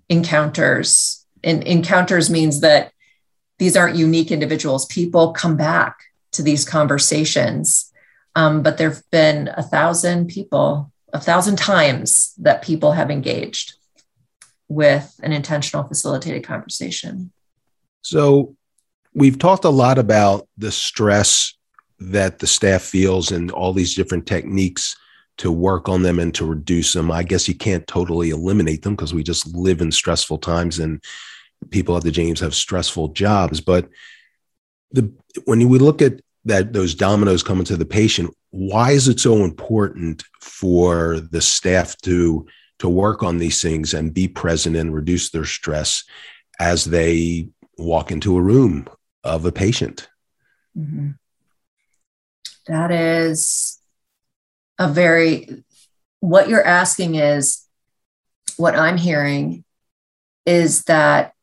encounters. 0.09 1.25
And 1.45 1.63
encounters 1.63 2.29
means 2.29 2.61
that 2.61 2.93
these 3.59 3.77
aren't 3.77 3.97
unique 3.97 4.33
individuals. 4.33 4.87
People 4.87 5.33
come 5.33 5.57
back 5.57 6.01
to 6.33 6.43
these 6.43 6.65
conversations 6.65 7.91
um, 8.37 8.63
but 8.63 8.79
there 8.79 8.91
have 8.91 9.03
been 9.11 9.49
a 9.57 9.63
thousand 9.63 10.29
people 10.29 10.93
a 11.13 11.21
thousand 11.21 11.57
times 11.57 12.33
that 12.39 12.63
people 12.63 12.93
have 12.93 13.11
engaged 13.11 13.75
with 14.69 15.19
an 15.25 15.33
intentional 15.33 15.83
facilitated 15.83 16.45
conversation. 16.45 17.33
So, 18.03 18.55
we've 19.13 19.39
talked 19.39 19.65
a 19.65 19.71
lot 19.71 19.99
about 19.99 20.49
the 20.57 20.71
stress 20.71 21.55
that 21.99 22.39
the 22.39 22.47
staff 22.47 22.83
feels 22.83 23.33
and 23.33 23.51
all 23.51 23.73
these 23.73 23.97
different 23.97 24.27
techniques 24.27 24.97
to 25.41 25.51
work 25.51 25.89
on 25.89 26.03
them 26.03 26.19
and 26.19 26.35
to 26.35 26.45
reduce 26.45 26.93
them. 26.93 27.11
I 27.11 27.23
guess 27.23 27.49
you 27.49 27.55
can't 27.55 27.87
totally 27.87 28.29
eliminate 28.29 28.83
them 28.83 28.95
because 28.95 29.15
we 29.15 29.23
just 29.23 29.47
live 29.55 29.81
in 29.81 29.91
stressful 29.91 30.37
times 30.37 30.79
and 30.79 31.03
people 31.71 31.97
at 31.97 32.03
the 32.03 32.11
James 32.11 32.41
have 32.41 32.55
stressful 32.55 33.09
jobs. 33.09 33.59
But 33.59 33.89
the 34.93 35.11
when 35.47 35.67
we 35.67 35.79
look 35.79 36.03
at 36.03 36.21
that 36.45 36.75
those 36.75 36.95
dominoes 36.95 37.43
coming 37.43 37.65
to 37.65 37.79
the 37.79 37.87
patient, 37.87 38.35
why 38.51 38.91
is 38.91 39.09
it 39.09 39.19
so 39.19 39.37
important 39.45 40.23
for 40.43 41.21
the 41.21 41.41
staff 41.41 41.97
to 42.03 42.47
to 42.81 42.89
work 42.91 43.23
on 43.23 43.39
these 43.39 43.63
things 43.63 43.95
and 43.95 44.13
be 44.13 44.29
present 44.29 44.77
and 44.77 44.93
reduce 44.95 45.31
their 45.31 45.47
stress 45.47 46.05
as 46.59 46.85
they 46.85 47.49
walk 47.79 48.11
into 48.11 48.37
a 48.37 48.43
room 48.43 48.87
of 49.25 49.47
a 49.47 49.53
patient? 49.53 50.07
Mm-hmm. 50.77 51.13
That 52.67 52.91
is 52.91 53.80
a 54.81 54.89
very, 54.89 55.63
what 56.19 56.49
you're 56.49 56.67
asking 56.67 57.15
is 57.15 57.65
what 58.57 58.75
I'm 58.75 58.97
hearing 58.97 59.63
is 60.47 60.85
that 60.85 61.35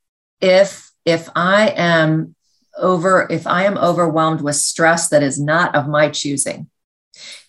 if 0.41 0.91
if 1.05 1.29
I 1.35 1.69
am 1.69 2.35
over 2.77 3.27
if 3.29 3.47
I 3.47 3.63
am 3.63 3.77
overwhelmed 3.77 4.41
with 4.41 4.55
stress 4.55 5.09
that 5.09 5.23
is 5.23 5.39
not 5.39 5.75
of 5.75 5.87
my 5.87 6.09
choosing. 6.09 6.69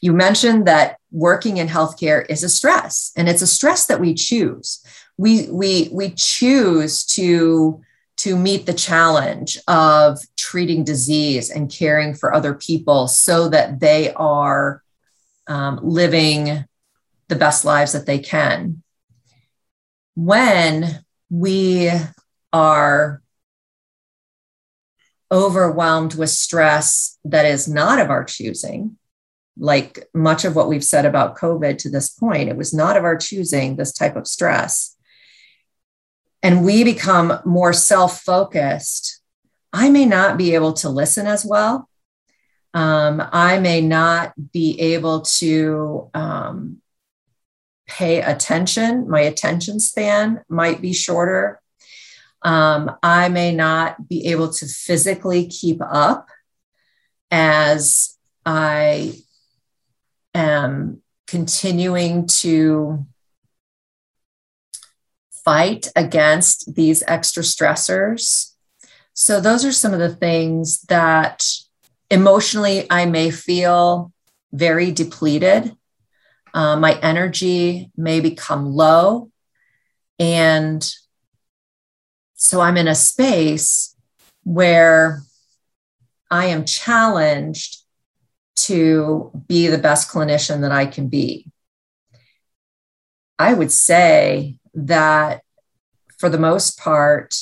You 0.00 0.12
mentioned 0.12 0.66
that 0.66 0.98
working 1.10 1.56
in 1.56 1.68
healthcare 1.68 2.24
is 2.30 2.42
a 2.42 2.48
stress 2.48 3.12
and 3.16 3.28
it's 3.28 3.42
a 3.42 3.46
stress 3.46 3.86
that 3.86 4.00
we 4.00 4.14
choose. 4.14 4.82
We 5.16 5.48
we 5.50 5.90
we 5.92 6.10
choose 6.10 7.04
to 7.16 7.82
to 8.18 8.36
meet 8.36 8.66
the 8.66 8.74
challenge 8.74 9.58
of 9.68 10.18
treating 10.36 10.84
disease 10.84 11.50
and 11.50 11.70
caring 11.70 12.14
for 12.14 12.34
other 12.34 12.54
people 12.54 13.06
so 13.08 13.48
that 13.48 13.80
they 13.80 14.12
are 14.14 14.82
um, 15.48 15.80
living 15.82 16.64
the 17.28 17.36
best 17.36 17.64
lives 17.64 17.92
that 17.92 18.06
they 18.06 18.18
can. 18.18 18.82
When 20.14 21.04
we 21.30 21.90
are 22.52 23.22
overwhelmed 25.30 26.14
with 26.14 26.30
stress 26.30 27.18
that 27.24 27.44
is 27.44 27.68
not 27.68 28.00
of 28.00 28.10
our 28.10 28.24
choosing, 28.24 28.96
like 29.58 30.08
much 30.14 30.44
of 30.44 30.54
what 30.54 30.68
we've 30.68 30.84
said 30.84 31.04
about 31.04 31.36
COVID 31.36 31.78
to 31.78 31.90
this 31.90 32.10
point, 32.10 32.48
it 32.48 32.56
was 32.56 32.72
not 32.72 32.96
of 32.96 33.04
our 33.04 33.16
choosing, 33.16 33.76
this 33.76 33.92
type 33.92 34.16
of 34.16 34.26
stress 34.26 34.96
and 36.42 36.64
we 36.64 36.84
become 36.84 37.40
more 37.44 37.72
self 37.72 38.20
focused, 38.20 39.20
I 39.72 39.90
may 39.90 40.04
not 40.04 40.38
be 40.38 40.54
able 40.54 40.72
to 40.74 40.88
listen 40.88 41.26
as 41.26 41.44
well. 41.44 41.88
Um, 42.74 43.22
I 43.32 43.58
may 43.58 43.80
not 43.80 44.34
be 44.52 44.78
able 44.80 45.22
to 45.22 46.10
um, 46.14 46.78
pay 47.86 48.20
attention. 48.20 49.08
My 49.08 49.20
attention 49.20 49.80
span 49.80 50.42
might 50.48 50.80
be 50.80 50.92
shorter. 50.92 51.60
Um, 52.42 52.96
I 53.02 53.28
may 53.30 53.52
not 53.52 54.08
be 54.08 54.26
able 54.26 54.52
to 54.52 54.66
physically 54.66 55.46
keep 55.46 55.80
up 55.80 56.28
as 57.30 58.16
I 58.46 59.14
am 60.34 61.02
continuing 61.26 62.26
to 62.26 63.06
fight 65.44 65.88
against 65.96 66.74
these 66.74 67.02
extra 67.08 67.42
stressors. 67.42 68.52
So, 69.14 69.40
those 69.40 69.64
are 69.64 69.72
some 69.72 69.92
of 69.92 69.98
the 69.98 70.14
things 70.14 70.82
that 70.82 71.44
emotionally 72.10 72.86
I 72.90 73.06
may 73.06 73.30
feel 73.30 74.12
very 74.52 74.92
depleted. 74.92 75.74
Uh, 76.54 76.76
my 76.76 76.98
energy 77.00 77.90
may 77.96 78.20
become 78.20 78.74
low. 78.74 79.30
And 80.18 80.86
so 82.34 82.60
I'm 82.60 82.76
in 82.76 82.88
a 82.88 82.94
space 82.94 83.94
where 84.44 85.22
I 86.30 86.46
am 86.46 86.64
challenged 86.64 87.82
to 88.56 89.30
be 89.46 89.68
the 89.68 89.78
best 89.78 90.10
clinician 90.10 90.62
that 90.62 90.72
I 90.72 90.86
can 90.86 91.08
be. 91.08 91.50
I 93.38 93.54
would 93.54 93.70
say 93.70 94.58
that 94.74 95.42
for 96.18 96.28
the 96.28 96.38
most 96.38 96.78
part, 96.78 97.36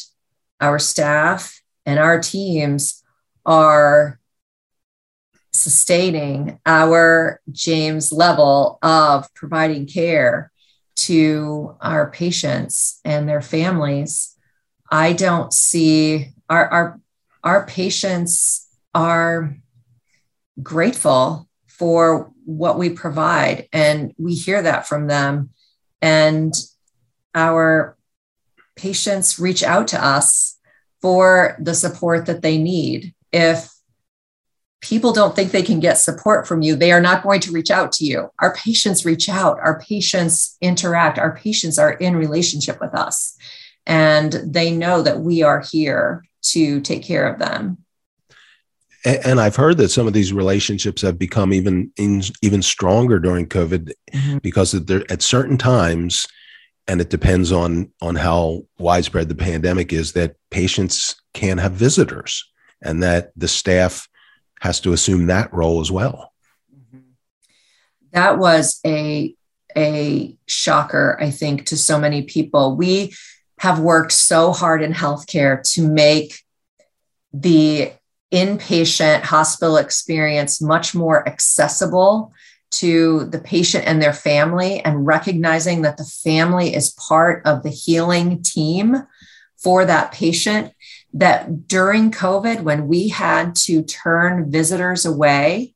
our 0.60 0.78
staff 0.78 1.62
and 1.86 1.98
our 1.98 2.20
teams 2.20 3.02
are 3.46 4.18
sustaining 5.56 6.60
our 6.66 7.40
James 7.50 8.12
level 8.12 8.78
of 8.82 9.32
providing 9.34 9.86
care 9.86 10.52
to 10.96 11.76
our 11.80 12.10
patients 12.10 13.00
and 13.04 13.28
their 13.28 13.42
families. 13.42 14.36
I 14.90 15.12
don't 15.12 15.52
see 15.52 16.30
our, 16.48 16.68
our, 16.68 17.00
our 17.42 17.66
patients 17.66 18.68
are 18.94 19.56
grateful 20.62 21.48
for 21.66 22.32
what 22.44 22.78
we 22.78 22.90
provide, 22.90 23.68
and 23.72 24.14
we 24.16 24.34
hear 24.34 24.62
that 24.62 24.86
from 24.86 25.08
them. 25.08 25.50
And 26.00 26.54
our 27.34 27.96
patients 28.76 29.38
reach 29.38 29.62
out 29.62 29.88
to 29.88 30.02
us 30.02 30.58
for 31.02 31.56
the 31.60 31.74
support 31.74 32.26
that 32.26 32.42
they 32.42 32.56
need. 32.56 33.14
If 33.32 33.70
people 34.80 35.12
don't 35.12 35.34
think 35.34 35.50
they 35.50 35.62
can 35.62 35.80
get 35.80 35.98
support 35.98 36.46
from 36.46 36.62
you, 36.62 36.76
they 36.76 36.92
are 36.92 37.00
not 37.00 37.22
going 37.22 37.40
to 37.40 37.52
reach 37.52 37.70
out 37.70 37.92
to 37.92 38.04
you. 38.04 38.30
Our 38.38 38.54
patients 38.54 39.04
reach 39.04 39.28
out, 39.28 39.58
our 39.60 39.80
patients 39.80 40.56
interact, 40.60 41.18
our 41.18 41.36
patients 41.36 41.78
are 41.78 41.92
in 41.92 42.16
relationship 42.16 42.80
with 42.80 42.94
us, 42.94 43.36
and 43.86 44.32
they 44.32 44.70
know 44.70 45.02
that 45.02 45.20
we 45.20 45.42
are 45.42 45.60
here 45.60 46.24
to 46.42 46.80
take 46.80 47.02
care 47.02 47.26
of 47.26 47.38
them. 47.38 47.78
And 49.04 49.40
I've 49.40 49.54
heard 49.54 49.76
that 49.78 49.90
some 49.90 50.08
of 50.08 50.14
these 50.14 50.32
relationships 50.32 51.00
have 51.02 51.16
become 51.16 51.52
even 51.52 51.92
even 51.96 52.62
stronger 52.62 53.20
during 53.20 53.46
COVID 53.46 53.92
mm-hmm. 54.12 54.38
because 54.38 54.74
at 54.74 55.22
certain 55.22 55.56
times 55.56 56.26
and 56.88 57.00
it 57.00 57.10
depends 57.10 57.52
on 57.52 57.92
on 58.00 58.16
how 58.16 58.62
widespread 58.78 59.28
the 59.28 59.34
pandemic 59.34 59.92
is 59.92 60.12
that 60.12 60.36
patients 60.50 61.16
can 61.34 61.58
have 61.58 61.72
visitors 61.72 62.44
and 62.82 63.02
that 63.02 63.32
the 63.36 63.48
staff 63.48 64.08
has 64.60 64.80
to 64.80 64.92
assume 64.92 65.26
that 65.26 65.52
role 65.52 65.80
as 65.80 65.90
well. 65.90 66.32
Mm-hmm. 66.74 67.00
That 68.12 68.38
was 68.38 68.80
a 68.84 69.34
a 69.76 70.34
shocker 70.46 71.18
i 71.20 71.30
think 71.30 71.66
to 71.66 71.76
so 71.76 71.98
many 71.98 72.22
people. 72.22 72.76
We 72.76 73.12
have 73.60 73.78
worked 73.78 74.12
so 74.12 74.52
hard 74.52 74.82
in 74.82 74.92
healthcare 74.92 75.62
to 75.74 75.86
make 75.86 76.42
the 77.32 77.92
inpatient 78.32 79.22
hospital 79.22 79.76
experience 79.76 80.60
much 80.60 80.94
more 80.94 81.26
accessible 81.28 82.32
to 82.70 83.24
the 83.26 83.38
patient 83.38 83.84
and 83.86 84.02
their 84.02 84.12
family 84.12 84.80
and 84.80 85.06
recognizing 85.06 85.82
that 85.82 85.96
the 85.96 86.04
family 86.04 86.74
is 86.74 86.90
part 86.90 87.46
of 87.46 87.62
the 87.62 87.70
healing 87.70 88.42
team 88.42 88.96
for 89.56 89.84
that 89.84 90.12
patient 90.12 90.72
that 91.18 91.68
during 91.68 92.10
covid 92.10 92.60
when 92.62 92.88
we 92.88 93.08
had 93.08 93.54
to 93.54 93.82
turn 93.82 94.50
visitors 94.50 95.04
away 95.04 95.74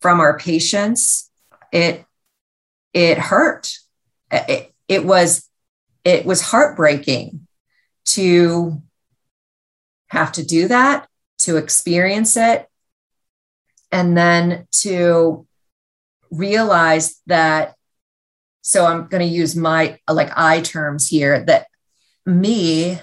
from 0.00 0.20
our 0.20 0.38
patients 0.38 1.30
it 1.72 2.04
it 2.92 3.18
hurt. 3.18 3.72
It, 4.30 4.72
it 4.88 5.04
was 5.04 5.48
it 6.04 6.24
was 6.24 6.40
heartbreaking 6.40 7.46
to 8.06 8.80
have 10.08 10.32
to 10.32 10.44
do 10.44 10.68
that 10.68 11.08
to 11.38 11.56
experience 11.56 12.36
it 12.36 12.66
and 13.92 14.16
then 14.16 14.66
to 14.72 15.46
realize 16.30 17.20
that 17.26 17.74
so 18.62 18.86
i'm 18.86 19.06
going 19.06 19.20
to 19.20 19.34
use 19.34 19.56
my 19.56 19.98
like 20.08 20.30
i 20.36 20.60
terms 20.60 21.08
here 21.08 21.44
that 21.44 21.66
me 22.24 22.98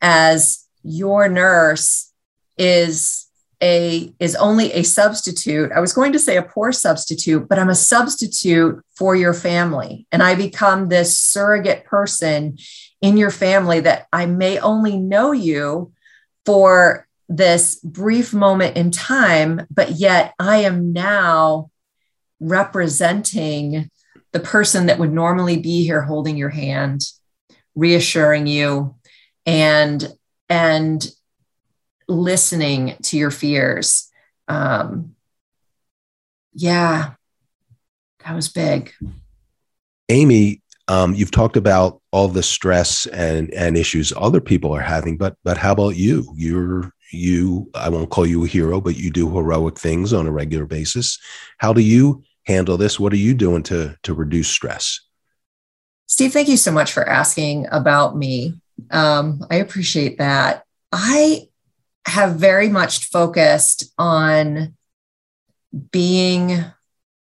as 0.00 0.59
your 0.82 1.28
nurse 1.28 2.12
is 2.56 3.26
a 3.62 4.12
is 4.18 4.34
only 4.36 4.72
a 4.72 4.82
substitute. 4.82 5.70
I 5.72 5.80
was 5.80 5.92
going 5.92 6.12
to 6.12 6.18
say 6.18 6.36
a 6.36 6.42
poor 6.42 6.72
substitute 6.72 7.48
but 7.48 7.58
i'm 7.58 7.68
a 7.68 7.74
substitute 7.74 8.82
for 8.96 9.14
your 9.14 9.34
family. 9.34 10.06
And 10.12 10.22
i 10.22 10.34
become 10.34 10.88
this 10.88 11.18
surrogate 11.18 11.84
person 11.84 12.58
in 13.00 13.16
your 13.16 13.30
family 13.30 13.80
that 13.80 14.06
i 14.12 14.26
may 14.26 14.58
only 14.58 14.96
know 14.96 15.32
you 15.32 15.92
for 16.46 17.06
this 17.28 17.76
brief 17.84 18.32
moment 18.32 18.76
in 18.76 18.90
time 18.90 19.66
but 19.70 19.92
yet 19.92 20.34
i 20.38 20.58
am 20.58 20.92
now 20.92 21.70
representing 22.40 23.90
the 24.32 24.40
person 24.40 24.86
that 24.86 24.98
would 24.98 25.12
normally 25.12 25.58
be 25.58 25.84
here 25.84 26.02
holding 26.02 26.36
your 26.36 26.50
hand, 26.50 27.02
reassuring 27.74 28.46
you, 28.46 28.94
and 29.44 30.12
and 30.50 31.06
listening 32.08 32.96
to 33.04 33.16
your 33.16 33.30
fears. 33.30 34.10
Um, 34.48 35.14
yeah, 36.52 37.14
that 38.24 38.34
was 38.34 38.48
big. 38.48 38.92
Amy, 40.08 40.60
um, 40.88 41.14
you've 41.14 41.30
talked 41.30 41.56
about 41.56 42.02
all 42.10 42.26
the 42.26 42.42
stress 42.42 43.06
and 43.06 43.54
and 43.54 43.76
issues 43.76 44.12
other 44.16 44.40
people 44.40 44.74
are 44.74 44.80
having, 44.80 45.16
but 45.16 45.36
but 45.44 45.56
how 45.56 45.70
about 45.72 45.96
you? 45.96 46.30
You're 46.36 46.92
you. 47.12 47.70
I 47.74 47.88
won't 47.88 48.10
call 48.10 48.26
you 48.26 48.44
a 48.44 48.48
hero, 48.48 48.80
but 48.80 48.96
you 48.96 49.10
do 49.10 49.32
heroic 49.32 49.78
things 49.78 50.12
on 50.12 50.26
a 50.26 50.32
regular 50.32 50.66
basis. 50.66 51.18
How 51.58 51.72
do 51.72 51.80
you 51.80 52.24
handle 52.44 52.76
this? 52.76 52.98
What 52.98 53.12
are 53.12 53.16
you 53.16 53.34
doing 53.34 53.62
to 53.64 53.96
to 54.02 54.14
reduce 54.14 54.48
stress? 54.48 55.00
Steve, 56.06 56.32
thank 56.32 56.48
you 56.48 56.56
so 56.56 56.72
much 56.72 56.92
for 56.92 57.08
asking 57.08 57.68
about 57.70 58.16
me. 58.16 58.54
Um, 58.90 59.46
I 59.50 59.56
appreciate 59.56 60.18
that. 60.18 60.64
I 60.92 61.48
have 62.06 62.36
very 62.36 62.68
much 62.68 63.10
focused 63.10 63.92
on 63.98 64.76
being 65.92 66.64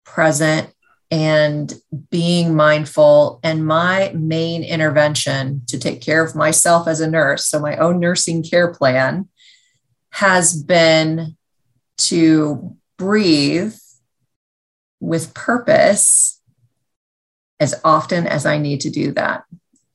present 0.03 0.73
and 1.11 1.73
being 2.09 2.55
mindful. 2.55 3.39
And 3.43 3.65
my 3.65 4.11
main 4.15 4.63
intervention 4.63 5.61
to 5.67 5.77
take 5.77 6.01
care 6.01 6.23
of 6.23 6.35
myself 6.35 6.87
as 6.87 6.99
a 7.01 7.09
nurse, 7.09 7.45
so 7.45 7.59
my 7.59 7.77
own 7.77 7.99
nursing 7.99 8.43
care 8.43 8.73
plan, 8.73 9.29
has 10.09 10.61
been 10.61 11.37
to 11.97 12.75
breathe 12.97 13.75
with 14.99 15.33
purpose 15.33 16.41
as 17.59 17.79
often 17.83 18.25
as 18.25 18.45
I 18.45 18.57
need 18.57 18.81
to 18.81 18.89
do 18.89 19.11
that. 19.11 19.43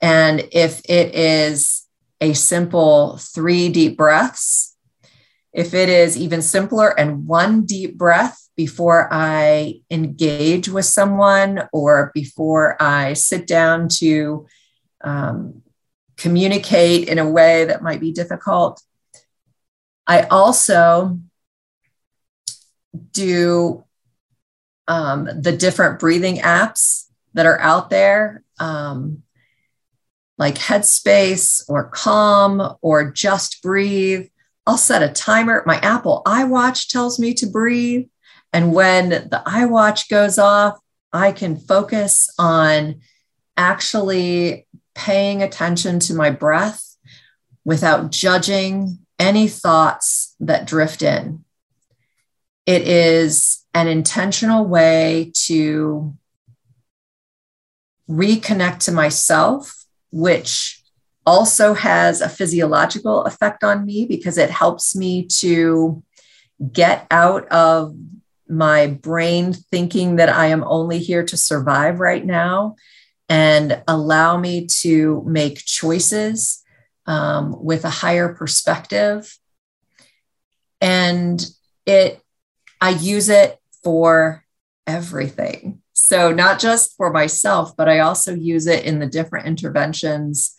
And 0.01 0.49
if 0.53 0.81
it 0.89 1.15
is 1.15 1.87
a 2.21 2.33
simple 2.33 3.17
three 3.19 3.69
deep 3.69 3.97
breaths, 3.97 4.77
if 5.53 5.75
it 5.75 5.89
is 5.89 6.17
even 6.17 6.43
simpler 6.43 6.89
and 6.99 7.27
one 7.27 7.65
deep 7.65 7.97
breath 7.97 8.49
before 8.57 9.09
I 9.13 9.81
engage 9.91 10.69
with 10.69 10.85
someone 10.85 11.69
or 11.73 12.11
before 12.15 12.81
I 12.83 13.13
sit 13.13 13.47
down 13.47 13.89
to 14.01 14.47
um, 15.03 15.63
communicate 16.17 17.09
in 17.09 17.19
a 17.19 17.29
way 17.29 17.65
that 17.65 17.83
might 17.83 18.01
be 18.01 18.13
difficult. 18.13 18.83
I 20.07 20.23
also 20.23 21.21
do 23.13 23.85
um, 24.89 25.29
the 25.41 25.57
different 25.57 26.01
breathing 26.01 26.39
apps 26.39 27.07
that 27.35 27.47
are 27.47 27.61
out 27.61 27.91
there. 27.91 28.43
Um, 28.59 29.23
like 30.39 30.55
Headspace 30.55 31.63
or 31.69 31.89
Calm 31.89 32.77
or 32.81 33.11
Just 33.11 33.61
Breathe. 33.63 34.29
I'll 34.67 34.79
set 34.79 35.03
a 35.03 35.13
timer. 35.13 35.65
My 35.67 35.79
Apple 35.81 36.23
iWatch 36.27 36.89
tells 36.89 37.19
me 37.19 37.35
to 37.35 37.47
breathe. 37.47 38.07
And 38.53 38.73
when 38.73 39.11
the 39.11 39.43
iWatch 39.47 40.09
goes 40.09 40.39
off, 40.39 40.79
I 41.13 41.33
can 41.33 41.57
focus 41.57 42.31
on 42.39 43.01
actually 43.57 44.67
paying 44.95 45.43
attention 45.43 46.01
to 46.01 46.15
my 46.15 46.31
breath 46.31 46.97
without 47.65 48.11
judging 48.11 48.99
any 49.19 49.49
thoughts 49.49 50.35
that 50.41 50.67
drift 50.67 51.03
in. 51.03 51.45
It 52.67 52.87
is 52.87 53.65
an 53.75 53.89
intentional 53.89 54.65
way 54.67 55.33
to 55.47 56.15
reconnect 58.09 58.81
to 58.81 58.93
myself 58.93 59.75
which 60.11 60.83
also 61.27 61.75
has 61.75 62.21
a 62.21 62.29
physiological 62.29 63.25
effect 63.25 63.63
on 63.63 63.85
me 63.85 64.07
because 64.07 64.39
it 64.39 64.51
helps 64.51 64.97
me 64.97 65.27
to 65.27 66.03
get 66.73 67.07
out 67.11 67.47
of 67.49 67.95
my 68.49 68.87
brain 68.87 69.53
thinking 69.53 70.17
that 70.17 70.31
I 70.31 70.47
am 70.47 70.65
only 70.65 70.99
here 70.99 71.25
to 71.25 71.37
survive 71.37 72.01
right 72.01 72.25
now 72.25 72.77
and 73.29 73.83
allow 73.87 74.39
me 74.39 74.67
to 74.67 75.23
make 75.27 75.65
choices 75.65 76.65
um, 77.07 77.63
with 77.63 77.85
a 77.85 77.91
higher 77.91 78.33
perspective. 78.33 79.37
And 80.81 81.45
it, 81.85 82.23
I 82.81 82.91
use 82.91 83.29
it 83.29 83.59
for 83.83 84.45
everything. 84.87 85.83
So, 86.09 86.33
not 86.33 86.59
just 86.59 86.97
for 86.97 87.13
myself, 87.13 87.77
but 87.77 87.87
I 87.87 87.99
also 87.99 88.35
use 88.35 88.67
it 88.67 88.87
in 88.87 88.99
the 88.99 89.07
different 89.07 89.47
interventions 89.47 90.57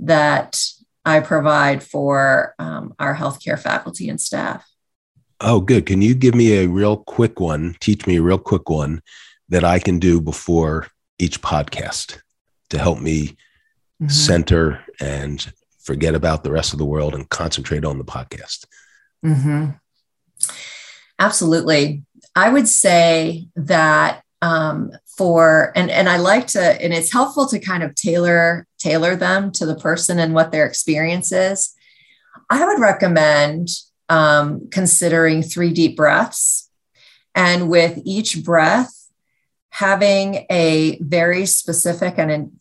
that 0.00 0.60
I 1.04 1.20
provide 1.20 1.84
for 1.84 2.56
um, 2.58 2.94
our 2.98 3.14
healthcare 3.14 3.56
faculty 3.56 4.08
and 4.08 4.20
staff. 4.20 4.68
Oh, 5.40 5.60
good. 5.60 5.86
Can 5.86 6.02
you 6.02 6.16
give 6.16 6.34
me 6.34 6.54
a 6.54 6.66
real 6.66 6.96
quick 6.96 7.38
one? 7.38 7.76
Teach 7.78 8.08
me 8.08 8.16
a 8.16 8.22
real 8.22 8.36
quick 8.36 8.68
one 8.68 9.00
that 9.48 9.62
I 9.62 9.78
can 9.78 10.00
do 10.00 10.20
before 10.20 10.88
each 11.20 11.40
podcast 11.40 12.18
to 12.70 12.78
help 12.78 12.98
me 12.98 13.28
mm-hmm. 13.28 14.08
center 14.08 14.84
and 15.00 15.52
forget 15.78 16.16
about 16.16 16.42
the 16.42 16.50
rest 16.50 16.72
of 16.72 16.80
the 16.80 16.84
world 16.84 17.14
and 17.14 17.30
concentrate 17.30 17.84
on 17.84 17.98
the 17.98 18.04
podcast. 18.04 18.66
Mm-hmm. 19.24 19.70
Absolutely. 21.20 22.02
I 22.34 22.48
would 22.48 22.66
say 22.66 23.46
that 23.54 24.24
um, 24.42 24.92
for 25.16 25.72
and 25.76 25.90
and 25.90 26.08
I 26.08 26.16
like 26.16 26.46
to 26.48 26.60
and 26.60 26.92
it's 26.92 27.12
helpful 27.12 27.46
to 27.48 27.58
kind 27.58 27.82
of 27.82 27.94
tailor 27.94 28.66
tailor 28.78 29.16
them 29.16 29.52
to 29.52 29.66
the 29.66 29.74
person 29.74 30.18
and 30.18 30.34
what 30.34 30.52
their 30.52 30.66
experience 30.66 31.32
is. 31.32 31.74
I 32.48 32.64
would 32.64 32.80
recommend 32.80 33.68
um, 34.08 34.68
considering 34.70 35.42
three 35.42 35.72
deep 35.72 35.96
breaths, 35.96 36.70
and 37.34 37.68
with 37.68 38.00
each 38.04 38.42
breath 38.42 38.94
having 39.68 40.46
a 40.50 40.98
very 41.00 41.46
specific 41.46 42.14
and 42.16 42.30
in, 42.30 42.52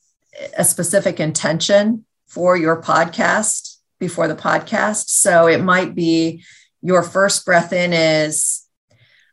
a 0.57 0.63
specific 0.63 1.19
intention 1.19 2.05
for 2.27 2.55
your 2.55 2.81
podcast 2.81 3.77
before 3.99 4.27
the 4.27 4.35
podcast. 4.35 5.09
So 5.09 5.47
it 5.47 5.61
might 5.61 5.95
be 5.95 6.43
your 6.81 7.03
first 7.03 7.45
breath 7.45 7.73
in 7.73 7.93
is 7.93 8.65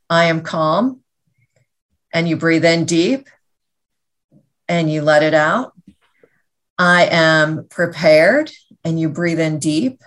I 0.08 0.24
am 0.24 0.40
calm 0.40 1.02
and 2.16 2.26
you 2.26 2.34
breathe 2.34 2.64
in 2.64 2.86
deep 2.86 3.28
and 4.68 4.90
you 4.90 5.02
let 5.02 5.22
it 5.22 5.34
out. 5.34 5.74
I 6.78 7.08
am 7.10 7.66
prepared 7.68 8.50
and 8.82 8.98
you 8.98 9.10
breathe 9.10 9.38
in 9.38 9.58
deep 9.58 10.02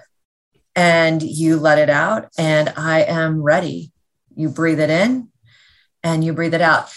and 0.76 1.22
you 1.22 1.58
let 1.58 1.78
it 1.78 1.92
out. 1.92 2.30
And 2.36 2.74
I 2.76 3.02
am 3.02 3.44
ready. 3.44 3.92
You 4.36 4.50
breathe 4.50 4.80
it 4.80 4.90
in 4.90 5.30
and 6.02 6.24
you 6.24 6.34
breathe 6.34 6.56
it 6.56 6.62
out. 6.62 6.92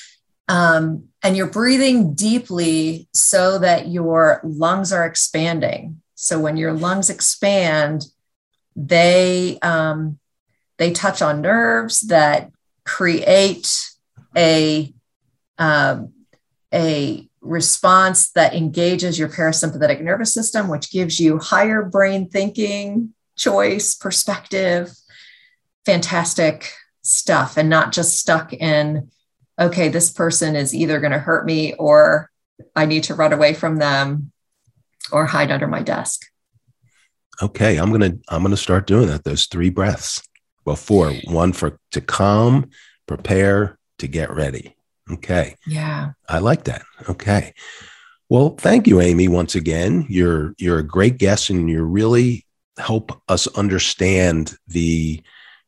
Um, 0.49 1.09
and 1.23 1.37
you're 1.37 1.47
breathing 1.47 2.15
deeply 2.15 3.07
so 3.13 3.59
that 3.59 3.89
your 3.89 4.41
lungs 4.43 4.95
are 4.95 5.05
expanding. 5.05 6.01
So 6.15 6.41
when 6.41 6.57
your 6.57 6.73
lungs 6.73 7.11
expand, 7.11 8.07
they 8.75 9.59
um, 9.61 10.19
they 10.79 10.91
touch 10.91 11.21
on 11.21 11.43
nerves 11.43 12.01
that 12.09 12.51
create 12.87 13.91
a 14.35 14.95
um, 15.63 16.13
a 16.75 17.29
response 17.41 18.31
that 18.33 18.55
engages 18.55 19.17
your 19.17 19.29
parasympathetic 19.29 20.01
nervous 20.01 20.35
system, 20.35 20.69
which 20.69 20.91
gives 20.91 21.21
you 21.21 21.39
higher 21.39 21.85
brain 21.85 22.29
thinking, 22.29 23.15
choice, 23.37 23.95
perspective, 23.95 24.91
fantastic 25.87 26.73
stuff, 27.03 27.57
and 27.57 27.69
not 27.69 27.93
just 27.93 28.19
stuck 28.19 28.53
in, 28.53 29.09
okay, 29.59 29.89
this 29.89 30.11
person 30.11 30.57
is 30.57 30.75
either 30.75 30.99
going 30.99 31.13
to 31.13 31.19
hurt 31.19 31.47
me 31.47 31.75
or 31.75 32.29
I 32.75 32.87
need 32.87 33.05
to 33.05 33.15
run 33.15 33.33
away 33.33 33.55
from 33.55 33.77
them 33.77 34.33
or 35.13 35.27
hide 35.27 35.53
under 35.53 35.69
my 35.69 35.83
desk. 35.83 36.23
Okay, 37.41 37.77
I'm 37.77 37.91
gonna 37.91 38.13
I'm 38.29 38.43
gonna 38.43 38.57
start 38.57 38.87
doing 38.87 39.09
that. 39.09 39.25
Those 39.25 39.47
three 39.47 39.71
breaths. 39.71 40.23
Well, 40.65 40.77
four. 40.77 41.13
One 41.25 41.53
for 41.53 41.81
to 41.91 42.01
calm, 42.01 42.71
prepare, 43.07 43.79
to 43.99 44.07
get 44.07 44.31
ready. 44.31 44.77
Okay. 45.15 45.57
Yeah. 45.67 46.13
I 46.29 46.39
like 46.39 46.65
that. 46.65 46.83
Okay. 47.09 47.55
Well, 48.29 48.51
thank 48.59 48.87
you, 48.87 49.01
Amy, 49.01 49.29
once 49.29 49.55
again. 49.55 50.07
You're 50.09 50.55
you're 50.59 50.79
a 50.79 50.87
great 50.87 51.19
guest 51.19 51.51
and 51.51 51.69
you 51.69 51.83
really 51.83 52.47
help 52.79 53.21
us 53.29 53.47
understand 53.49 54.57
the 54.67 55.23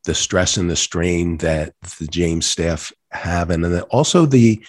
the 0.04 0.14
stress 0.14 0.56
and 0.56 0.70
the 0.70 0.76
strain 0.76 1.38
that 1.38 1.74
the 1.98 2.06
James 2.06 2.46
staff 2.46 2.92
have 3.10 3.50
and 3.50 3.64
then 3.64 3.80
also 3.82 4.26
the 4.26 4.64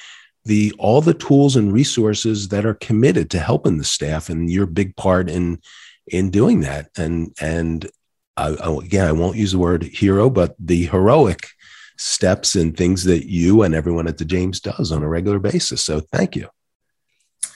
the 0.46 0.74
all 0.78 1.02
the 1.02 1.14
tools 1.14 1.56
and 1.56 1.74
resources 1.74 2.50
that 2.50 2.66
are 2.66 2.76
committed 2.76 3.30
to 3.32 3.40
helping 3.40 3.78
the 3.78 3.84
staff 3.84 4.30
and 4.30 4.50
your 4.50 4.66
big 4.66 4.96
part 4.96 5.30
in 5.30 5.60
in 6.08 6.30
doing 6.30 6.62
that 6.62 6.90
and 6.98 7.36
and 7.42 7.90
I, 8.38 8.50
I, 8.56 8.78
again 8.78 9.08
I 9.08 9.12
won't 9.12 9.38
use 9.38 9.54
the 9.54 9.58
word 9.58 9.84
hero 9.84 10.30
but 10.30 10.56
the 10.60 10.86
heroic 10.86 11.48
steps 11.98 12.56
and 12.56 12.76
things 12.76 13.04
that 13.06 13.30
you 13.30 13.64
and 13.64 13.74
everyone 13.74 14.08
at 14.08 14.18
the 14.18 14.26
James 14.26 14.60
does 14.60 14.92
on 14.92 15.04
a 15.04 15.08
regular 15.08 15.40
basis. 15.40 15.84
So 15.84 16.00
thank 16.00 16.36
you. 16.36 16.50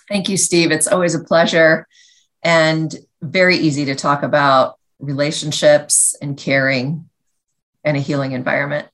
Thank 0.07 0.29
you, 0.29 0.37
Steve. 0.37 0.71
It's 0.71 0.87
always 0.87 1.15
a 1.15 1.23
pleasure 1.23 1.87
and 2.43 2.95
very 3.21 3.57
easy 3.57 3.85
to 3.85 3.95
talk 3.95 4.23
about 4.23 4.79
relationships 4.99 6.15
and 6.21 6.37
caring 6.37 7.09
and 7.83 7.97
a 7.97 7.99
healing 7.99 8.31
environment. 8.31 8.87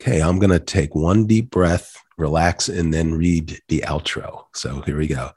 Okay, 0.00 0.20
I'm 0.20 0.38
going 0.38 0.50
to 0.50 0.60
take 0.60 0.94
one 0.94 1.26
deep 1.26 1.50
breath, 1.50 1.96
relax, 2.16 2.68
and 2.68 2.94
then 2.94 3.14
read 3.14 3.58
the 3.68 3.84
outro. 3.86 4.44
So 4.54 4.80
here 4.82 4.96
we 4.96 5.08
go. 5.08 5.30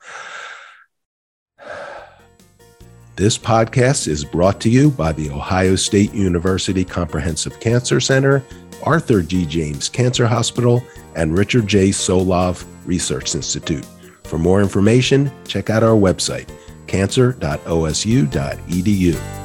This 3.15 3.37
podcast 3.37 4.07
is 4.07 4.23
brought 4.23 4.61
to 4.61 4.69
you 4.69 4.89
by 4.89 5.11
the 5.11 5.29
Ohio 5.29 5.75
State 5.75 6.13
University 6.13 6.83
Comprehensive 6.85 7.59
Cancer 7.59 7.99
Center, 7.99 8.43
Arthur 8.83 9.21
G. 9.21 9.45
James 9.45 9.89
Cancer 9.89 10.27
Hospital, 10.27 10.83
and 11.15 11.37
Richard 11.37 11.67
J. 11.67 11.89
Solove 11.89 12.65
Research 12.85 13.35
Institute. 13.35 13.85
For 14.23 14.37
more 14.37 14.61
information, 14.61 15.31
check 15.47 15.69
out 15.69 15.83
our 15.83 15.95
website, 15.95 16.47
cancer.osu.edu. 16.87 19.40